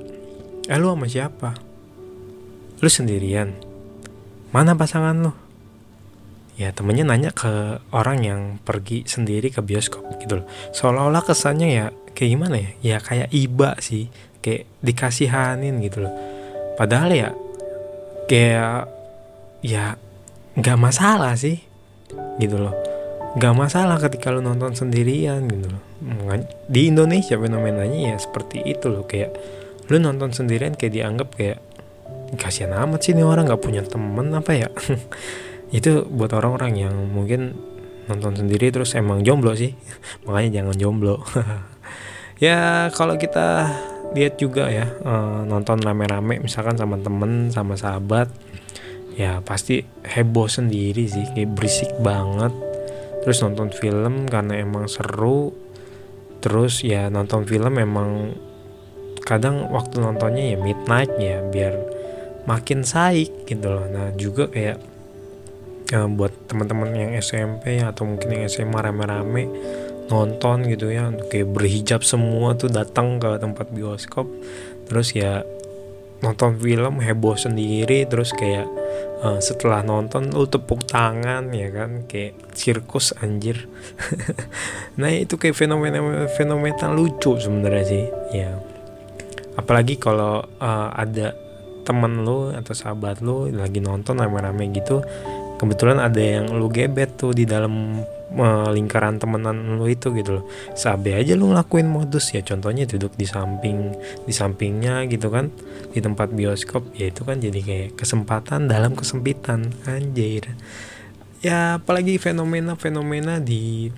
eh 0.69 0.77
lu 0.77 0.93
sama 0.93 1.09
siapa? 1.09 1.57
Lu 2.79 2.87
sendirian? 2.87 3.57
Mana 4.53 4.77
pasangan 4.77 5.17
lu? 5.17 5.33
Ya 6.61 6.69
temennya 6.69 7.09
nanya 7.09 7.33
ke 7.33 7.81
orang 7.89 8.21
yang 8.21 8.41
pergi 8.61 9.01
sendiri 9.09 9.49
ke 9.49 9.65
bioskop 9.65 10.05
gitu 10.21 10.43
loh. 10.43 10.47
Seolah-olah 10.77 11.25
kesannya 11.25 11.67
ya 11.73 11.85
kayak 12.13 12.29
gimana 12.37 12.55
ya? 12.61 12.71
Ya 12.85 12.97
kayak 13.01 13.33
iba 13.33 13.73
sih 13.81 14.13
kayak 14.45 14.69
dikasihanin 14.85 15.81
gitu 15.81 16.05
loh. 16.05 16.13
Padahal 16.77 17.09
ya 17.17 17.29
kayak 18.29 18.85
ya 19.65 19.97
nggak 20.53 20.77
masalah 20.77 21.33
sih 21.33 21.57
gitu 22.37 22.61
loh 22.61 22.88
nggak 23.37 23.53
masalah 23.53 24.01
ketika 24.01 24.33
lo 24.33 24.41
nonton 24.41 24.73
sendirian 24.73 25.45
gitu 25.45 25.69
loh. 25.69 25.83
Di 26.65 26.89
Indonesia 26.89 27.37
fenomenanya 27.37 28.13
ya 28.13 28.17
seperti 28.17 28.65
itu 28.65 28.89
loh. 28.89 29.05
Kayak 29.05 29.37
lo 29.89 29.97
nonton 30.01 30.33
sendirian 30.33 30.73
kayak 30.73 30.93
dianggap 30.97 31.29
kayak 31.37 31.59
kasihan 32.37 32.73
amat 32.85 33.05
sih 33.05 33.13
ini 33.13 33.25
orang 33.25 33.45
nggak 33.45 33.61
punya 33.61 33.85
temen 33.85 34.33
apa 34.33 34.51
ya? 34.53 34.69
Itu 35.77 36.09
buat 36.09 36.33
orang-orang 36.33 36.73
yang 36.81 36.95
mungkin 37.13 37.53
nonton 38.09 38.33
sendiri 38.33 38.73
terus 38.73 38.97
emang 38.97 39.21
jomblo 39.21 39.53
sih. 39.53 39.77
Makanya 40.25 40.61
jangan 40.61 40.75
jomblo. 40.77 41.17
Ya 42.39 42.87
kalau 42.95 43.19
kita 43.19 43.67
lihat 44.15 44.39
juga 44.39 44.71
ya 44.71 44.87
uh, 45.03 45.43
nonton 45.43 45.75
rame-rame 45.83 46.39
misalkan 46.39 46.79
sama 46.79 46.95
temen 46.95 47.51
sama 47.51 47.75
sahabat 47.75 48.31
ya 49.19 49.43
pasti 49.43 49.83
heboh 50.07 50.47
sendiri 50.47 51.03
sih. 51.03 51.27
Kayak 51.35 51.59
berisik 51.59 51.91
banget 51.99 52.68
terus 53.23 53.43
nonton 53.43 53.69
film 53.73 54.27
karena 54.27 54.59
emang 54.59 54.87
seru. 54.87 55.51
Terus 56.39 56.87
ya 56.87 57.11
nonton 57.11 57.43
film 57.43 57.75
emang 57.75 58.31
kadang 59.27 59.69
waktu 59.69 59.99
nontonnya 59.99 60.55
ya 60.55 60.57
midnight 60.57 61.11
ya 61.19 61.43
biar 61.43 61.75
makin 62.47 62.87
saik 62.87 63.45
gitu 63.45 63.67
loh. 63.67 63.85
Nah 63.91 64.15
juga 64.15 64.47
kayak 64.47 64.77
ya, 65.91 66.05
buat 66.07 66.33
teman-teman 66.47 66.95
yang 66.95 67.11
SMP 67.19 67.81
atau 67.83 68.07
mungkin 68.07 68.39
yang 68.39 68.43
SMA 68.47 68.79
rame-rame 68.79 69.43
nonton 70.09 70.65
gitu 70.71 70.89
ya. 70.89 71.11
Kayak 71.29 71.53
berhijab 71.53 72.01
semua 72.01 72.55
tuh 72.55 72.71
datang 72.71 73.19
ke 73.19 73.37
tempat 73.37 73.69
bioskop. 73.69 74.25
Terus 74.89 75.13
ya 75.13 75.43
nonton 76.23 76.55
film 76.57 77.03
heboh 77.03 77.35
sendiri. 77.35 78.07
Terus 78.07 78.31
kayak 78.33 78.65
uh, 79.23 79.39
setelah 79.39 79.83
nonton 79.83 80.31
lu 80.31 80.47
tepuk 80.47 80.87
tangan 80.87 81.51
ya 81.51 81.69
kan? 81.71 82.07
Kayak 82.07 82.39
sirkus 82.55 83.15
anjir. 83.19 83.65
Nah 84.99 85.15
itu 85.15 85.39
kayak 85.39 85.55
fenomena 85.55 86.27
fenomena 86.35 86.91
lucu 86.91 87.39
sebenarnya 87.39 87.85
sih 87.87 88.05
ya. 88.35 88.51
Apalagi 89.55 89.95
kalau 89.95 90.43
uh, 90.59 90.89
ada 90.91 91.31
temen 91.87 92.21
lu 92.27 92.51
atau 92.51 92.75
sahabat 92.75 93.23
lu 93.23 93.49
lagi 93.49 93.81
nonton 93.81 94.19
rame-rame 94.19 94.69
gitu 94.75 95.01
kebetulan 95.59 95.99
ada 95.99 96.17
yang 96.23 96.55
lu 96.55 96.71
gebet 96.71 97.19
tuh 97.19 97.35
di 97.35 97.43
dalam 97.43 97.99
uh, 98.39 98.69
lingkaran 98.71 99.19
temenan 99.19 99.75
lu 99.75 99.85
itu 99.91 100.15
gitu 100.15 100.39
loh. 100.39 100.45
Sabe 100.71 101.19
aja 101.19 101.35
lu 101.35 101.51
ngelakuin 101.51 101.85
modus. 101.85 102.31
Ya 102.31 102.39
contohnya 102.39 102.87
duduk 102.87 103.19
di 103.19 103.27
samping 103.27 103.91
di 104.23 104.31
sampingnya 104.31 105.03
gitu 105.11 105.27
kan. 105.27 105.51
Di 105.91 105.99
tempat 105.99 106.31
bioskop 106.31 106.95
ya 106.95 107.11
itu 107.11 107.27
kan 107.27 107.43
jadi 107.43 107.59
kayak 107.59 107.89
kesempatan 107.99 108.71
dalam 108.71 108.95
kesempitan. 108.95 109.67
Anjir. 109.83 110.55
Ya 111.43 111.79
apalagi 111.83 112.15
fenomena-fenomena 112.15 113.43
di 113.43 113.91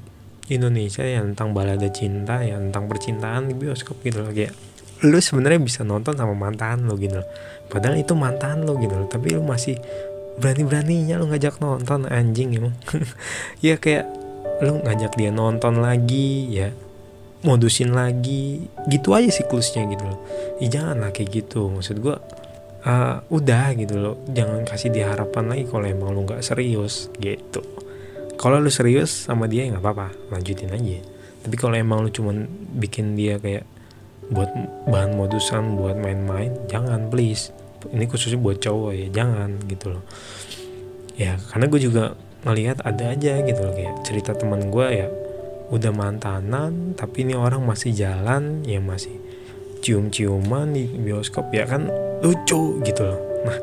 Indonesia 0.52 1.06
yang 1.06 1.32
tentang 1.32 1.56
balada 1.56 1.88
cinta 1.94 2.44
ya 2.44 2.60
tentang 2.60 2.90
percintaan 2.90 3.48
di 3.48 3.54
bioskop 3.54 4.02
gitu 4.02 4.26
loh. 4.26 4.34
Kayak 4.34 4.58
lu 5.02 5.18
sebenarnya 5.18 5.58
bisa 5.58 5.82
nonton 5.82 6.14
sama 6.14 6.38
mantan 6.38 6.86
lo 6.86 6.98
gitu 6.98 7.22
loh. 7.22 7.28
Padahal 7.72 7.98
itu 7.98 8.14
mantan 8.14 8.68
lo 8.68 8.78
gitu 8.78 8.94
loh. 8.94 9.08
Tapi 9.10 9.34
lu 9.34 9.42
masih 9.42 9.80
berani-beraninya 10.40 11.20
lu 11.20 11.28
ngajak 11.28 11.60
nonton 11.60 12.08
anjing 12.08 12.56
emang. 12.56 12.76
Ya 13.66 13.76
kayak 13.76 14.08
lu 14.62 14.80
ngajak 14.86 15.18
dia 15.18 15.34
nonton 15.34 15.82
lagi 15.82 16.48
ya 16.52 16.70
modusin 17.44 17.92
lagi. 17.92 18.70
Gitu 18.88 19.12
aja 19.12 19.30
siklusnya 19.34 19.90
gitu 19.90 20.04
loh. 20.06 20.20
Ya 20.64 20.68
jangan 20.70 21.04
lah 21.04 21.12
kayak 21.12 21.44
gitu. 21.44 21.68
Maksud 21.68 22.00
gua 22.00 22.22
uh, 22.86 23.26
udah 23.28 23.76
gitu 23.76 23.98
loh. 23.98 24.16
Jangan 24.32 24.64
kasih 24.64 24.94
dia 24.94 25.12
harapan 25.12 25.52
lagi 25.52 25.66
kalau 25.68 25.86
emang 25.88 26.16
lu 26.16 26.24
nggak 26.24 26.46
serius 26.46 27.12
gitu. 27.20 27.66
Kalau 28.40 28.58
lu 28.58 28.72
serius 28.74 29.30
sama 29.30 29.46
dia 29.46 29.68
ya 29.68 29.76
nggak 29.76 29.84
apa-apa 29.84 30.08
lanjutin 30.32 30.72
aja. 30.72 31.02
Tapi 31.42 31.56
kalau 31.58 31.74
emang 31.74 32.06
lu 32.06 32.10
cuman 32.14 32.46
bikin 32.78 33.18
dia 33.18 33.42
kayak 33.42 33.66
buat 34.32 34.48
bahan 34.88 35.20
modusan 35.20 35.76
buat 35.76 36.00
main-main 36.00 36.56
jangan 36.72 37.12
please 37.12 37.52
ini 37.90 38.06
khususnya 38.06 38.38
buat 38.38 38.62
cowok 38.62 38.92
ya 38.94 39.08
jangan 39.10 39.58
gitu 39.66 39.98
loh. 39.98 40.04
Ya 41.18 41.42
karena 41.50 41.66
gue 41.66 41.82
juga 41.82 42.04
ngelihat 42.46 42.86
ada 42.86 43.18
aja 43.18 43.42
gitu 43.42 43.60
loh. 43.62 43.74
Kayak 43.74 43.96
cerita 44.06 44.32
teman 44.38 44.70
gue 44.70 44.88
ya 44.90 45.08
udah 45.72 45.92
mantanan 45.96 46.94
tapi 47.00 47.24
ini 47.24 47.34
orang 47.34 47.64
masih 47.64 47.96
jalan 47.96 48.62
ya 48.68 48.84
masih 48.84 49.16
cium-ciuman 49.82 50.76
di 50.76 50.84
bioskop 50.86 51.50
ya 51.56 51.66
kan 51.66 51.90
lucu 52.22 52.84
gitu 52.86 53.02
loh. 53.02 53.20
Nah 53.48 53.58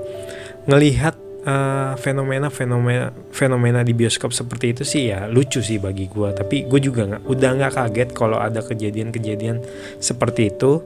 ngelihat 0.69 1.15
uh, 1.47 1.95
fenomena 2.01 2.49
fenomena 2.49 3.15
fenomena 3.31 3.81
di 3.85 3.93
bioskop 3.95 4.35
seperti 4.35 4.75
itu 4.75 4.83
sih 4.89 5.13
ya 5.13 5.29
lucu 5.29 5.63
sih 5.63 5.79
bagi 5.79 6.09
gue 6.11 6.29
tapi 6.35 6.67
gue 6.67 6.81
juga 6.83 7.07
nggak 7.07 7.23
udah 7.29 7.51
nggak 7.61 7.73
kaget 7.77 8.09
kalau 8.17 8.41
ada 8.41 8.61
kejadian-kejadian 8.65 9.63
seperti 10.03 10.51
itu. 10.53 10.83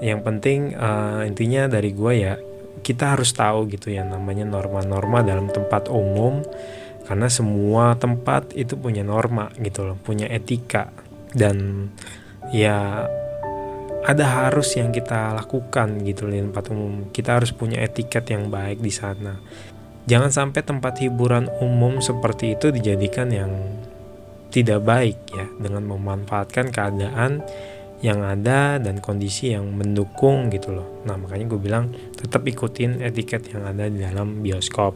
Yang 0.00 0.20
penting 0.24 0.60
uh, 0.80 1.28
intinya 1.28 1.68
dari 1.68 1.92
gue 1.92 2.12
ya 2.16 2.40
kita 2.80 3.16
harus 3.16 3.34
tahu 3.34 3.68
gitu 3.68 3.92
ya 3.92 4.06
namanya 4.06 4.46
norma-norma 4.48 5.20
dalam 5.26 5.50
tempat 5.50 5.90
umum. 5.90 6.42
Karena 7.04 7.26
semua 7.26 7.98
tempat 7.98 8.54
itu 8.54 8.78
punya 8.78 9.02
norma 9.02 9.50
gitu 9.58 9.82
loh 9.82 9.98
punya 9.98 10.30
etika. 10.30 10.94
Dan 11.34 11.90
ya 12.54 13.06
ada 14.00 14.24
harus 14.24 14.78
yang 14.78 14.94
kita 14.94 15.36
lakukan 15.36 16.00
gitu 16.06 16.30
loh 16.30 16.34
di 16.38 16.42
tempat 16.46 16.64
umum. 16.70 17.10
Kita 17.10 17.36
harus 17.36 17.50
punya 17.52 17.82
etiket 17.82 18.30
yang 18.30 18.48
baik 18.48 18.78
di 18.80 18.92
sana. 18.94 19.36
Jangan 20.08 20.32
sampai 20.32 20.64
tempat 20.64 21.02
hiburan 21.04 21.52
umum 21.60 22.00
seperti 22.00 22.56
itu 22.56 22.72
dijadikan 22.72 23.28
yang 23.28 23.52
tidak 24.50 24.82
baik 24.82 25.18
ya 25.30 25.46
dengan 25.62 25.86
memanfaatkan 25.86 26.74
keadaan 26.74 27.44
yang 28.00 28.24
ada 28.24 28.80
dan 28.80 28.98
kondisi 28.98 29.52
yang 29.52 29.68
mendukung 29.76 30.48
gitu 30.48 30.72
loh. 30.72 31.04
Nah 31.04 31.20
makanya 31.20 31.52
gue 31.52 31.60
bilang 31.60 31.92
tetap 32.20 32.44
ikutin 32.44 33.00
etiket 33.00 33.50
yang 33.56 33.64
ada 33.64 33.88
di 33.88 34.04
dalam 34.04 34.44
bioskop. 34.44 34.94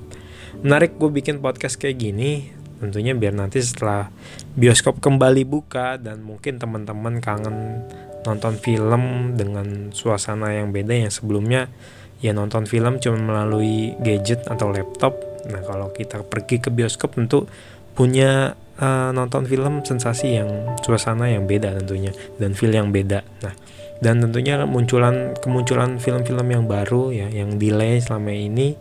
Menarik 0.60 1.00
gue 1.00 1.10
bikin 1.10 1.40
podcast 1.40 1.80
kayak 1.80 1.96
gini 1.98 2.30
tentunya 2.74 3.16
biar 3.16 3.32
nanti 3.32 3.64
setelah 3.64 4.12
bioskop 4.58 5.00
kembali 5.00 5.48
buka 5.48 5.96
dan 5.96 6.20
mungkin 6.20 6.60
teman-teman 6.60 7.22
kangen 7.24 7.86
nonton 8.28 8.60
film 8.60 9.34
dengan 9.36 9.94
suasana 9.94 10.52
yang 10.52 10.68
beda 10.68 10.92
yang 10.92 11.12
sebelumnya 11.12 11.72
ya 12.20 12.36
nonton 12.36 12.68
film 12.68 13.00
cuma 13.00 13.16
melalui 13.20 13.96
gadget 14.00 14.44
atau 14.48 14.68
laptop. 14.68 15.16
Nah 15.48 15.60
kalau 15.64 15.92
kita 15.92 16.24
pergi 16.24 16.60
ke 16.60 16.68
bioskop 16.68 17.16
tentu 17.16 17.48
punya 17.94 18.58
uh, 18.80 19.10
nonton 19.14 19.46
film 19.46 19.84
sensasi 19.86 20.40
yang 20.40 20.76
suasana 20.82 21.30
yang 21.30 21.46
beda 21.46 21.76
tentunya 21.78 22.10
dan 22.40 22.56
feel 22.56 22.74
yang 22.74 22.90
beda. 22.90 23.22
Nah, 23.44 23.54
dan 24.02 24.22
tentunya 24.22 24.62
munculan 24.66 25.36
kemunculan 25.38 25.98
film-film 26.02 26.46
yang 26.50 26.64
baru 26.66 27.14
ya 27.14 27.28
yang 27.30 27.58
delay 27.58 28.02
selama 28.02 28.34
ini 28.34 28.74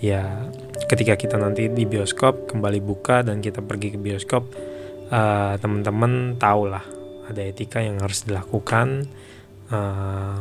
ya 0.00 0.48
ketika 0.88 1.16
kita 1.16 1.36
nanti 1.36 1.68
di 1.68 1.84
bioskop 1.84 2.48
kembali 2.48 2.80
buka 2.80 3.24
dan 3.24 3.40
kita 3.44 3.60
pergi 3.64 3.94
ke 3.94 3.98
bioskop 4.00 4.48
uh, 5.12 5.54
teman-teman 5.60 6.36
tahu 6.40 6.68
lah 6.68 6.84
ada 7.30 7.46
etika 7.46 7.78
yang 7.78 8.02
harus 8.02 8.26
dilakukan 8.26 9.06
uh, 9.70 10.38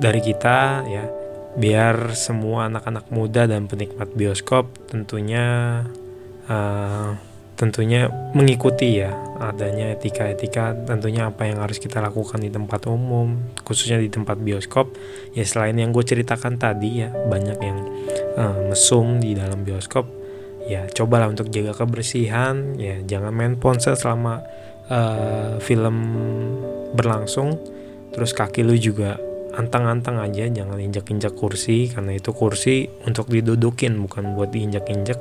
dari 0.00 0.20
kita 0.24 0.88
ya. 0.88 1.04
Biar 1.56 2.12
semua 2.12 2.68
anak-anak 2.68 3.08
muda 3.08 3.48
dan 3.48 3.64
penikmat 3.64 4.12
bioskop 4.12 4.68
tentunya 4.92 5.80
uh, 6.52 7.16
tentunya 7.56 8.12
mengikuti 8.36 9.00
ya 9.00 9.16
adanya 9.36 9.92
etika-etika 9.92 10.72
tentunya 10.88 11.28
apa 11.28 11.44
yang 11.44 11.60
harus 11.60 11.76
kita 11.76 12.00
lakukan 12.00 12.40
di 12.40 12.48
tempat 12.48 12.88
umum 12.88 13.36
khususnya 13.64 14.00
di 14.00 14.08
tempat 14.12 14.40
bioskop. 14.40 14.92
Ya 15.32 15.44
selain 15.44 15.76
yang 15.76 15.92
gue 15.92 16.04
ceritakan 16.04 16.56
tadi 16.60 17.04
ya 17.04 17.12
banyak 17.12 17.58
yang 17.60 17.78
uh, 18.36 18.72
mesum 18.72 19.20
di 19.20 19.36
dalam 19.36 19.64
bioskop. 19.64 20.08
Ya 20.68 20.88
cobalah 20.92 21.32
untuk 21.32 21.48
jaga 21.52 21.76
kebersihan. 21.76 22.76
Ya 22.80 23.00
jangan 23.04 23.32
main 23.32 23.56
ponsel 23.56 23.96
selama 23.96 24.44
uh, 24.88 25.56
film 25.60 25.96
berlangsung. 26.96 27.56
Terus 28.12 28.32
kaki 28.32 28.64
lu 28.64 28.76
juga 28.76 29.20
antang-antang 29.56 30.20
aja 30.20 30.44
jangan 30.52 30.76
injak-injak 30.76 31.32
kursi 31.32 31.88
karena 31.88 32.12
itu 32.12 32.36
kursi 32.36 32.92
untuk 33.08 33.32
didudukin 33.32 33.96
bukan 33.96 34.36
buat 34.36 34.52
diinjak-injak 34.52 35.16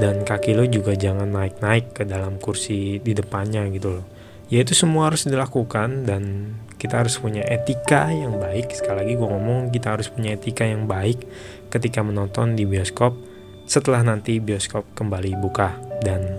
dan 0.00 0.24
kaki 0.24 0.56
lo 0.56 0.64
juga 0.64 0.96
jangan 0.96 1.28
naik-naik 1.28 1.92
ke 1.92 2.02
dalam 2.08 2.40
kursi 2.40 3.02
di 3.02 3.12
depannya 3.12 3.68
gitu 3.72 4.00
loh. 4.00 4.06
Ya 4.52 4.60
itu 4.60 4.76
semua 4.76 5.08
harus 5.08 5.24
dilakukan 5.24 6.04
dan 6.04 6.52
kita 6.76 7.00
harus 7.00 7.16
punya 7.16 7.40
etika 7.48 8.12
yang 8.12 8.36
baik. 8.36 8.72
Sekali 8.76 9.00
lagi 9.00 9.14
gue 9.16 9.28
ngomong 9.28 9.72
kita 9.72 9.96
harus 9.96 10.12
punya 10.12 10.36
etika 10.36 10.68
yang 10.68 10.84
baik 10.84 11.24
ketika 11.72 12.04
menonton 12.04 12.52
di 12.52 12.68
bioskop. 12.68 13.16
Setelah 13.64 14.04
nanti 14.04 14.44
bioskop 14.44 14.84
kembali 14.92 15.40
buka. 15.40 15.72
Dan 16.04 16.36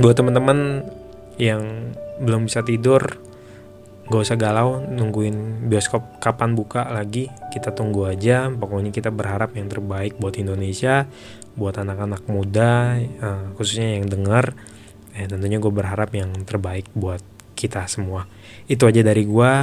buat 0.00 0.16
teman-teman 0.16 0.80
yang 1.36 1.92
belum 2.24 2.48
bisa 2.48 2.64
tidur 2.64 3.04
gak 4.06 4.22
usah 4.22 4.38
galau 4.38 4.80
nungguin 4.80 5.68
bioskop 5.68 6.24
kapan 6.24 6.56
buka 6.56 6.88
lagi. 6.88 7.28
Kita 7.52 7.76
tunggu 7.76 8.08
aja. 8.08 8.48
Pokoknya 8.48 8.96
kita 8.96 9.12
berharap 9.12 9.52
yang 9.60 9.68
terbaik 9.68 10.16
buat 10.16 10.40
Indonesia 10.40 11.04
buat 11.56 11.80
anak-anak 11.80 12.28
muda 12.28 13.00
uh, 13.00 13.46
khususnya 13.56 14.00
yang 14.00 14.06
dengar. 14.06 14.52
Eh, 15.16 15.24
tentunya 15.24 15.56
gue 15.56 15.72
berharap 15.72 16.12
yang 16.12 16.44
terbaik 16.44 16.92
buat 16.92 17.24
kita 17.56 17.88
semua. 17.88 18.28
Itu 18.68 18.84
aja 18.84 19.00
dari 19.00 19.24
gue 19.24 19.54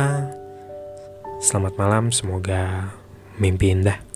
selamat 1.44 1.74
malam 1.78 2.10
semoga 2.10 2.90
mimpi 3.38 3.70
indah 3.70 4.13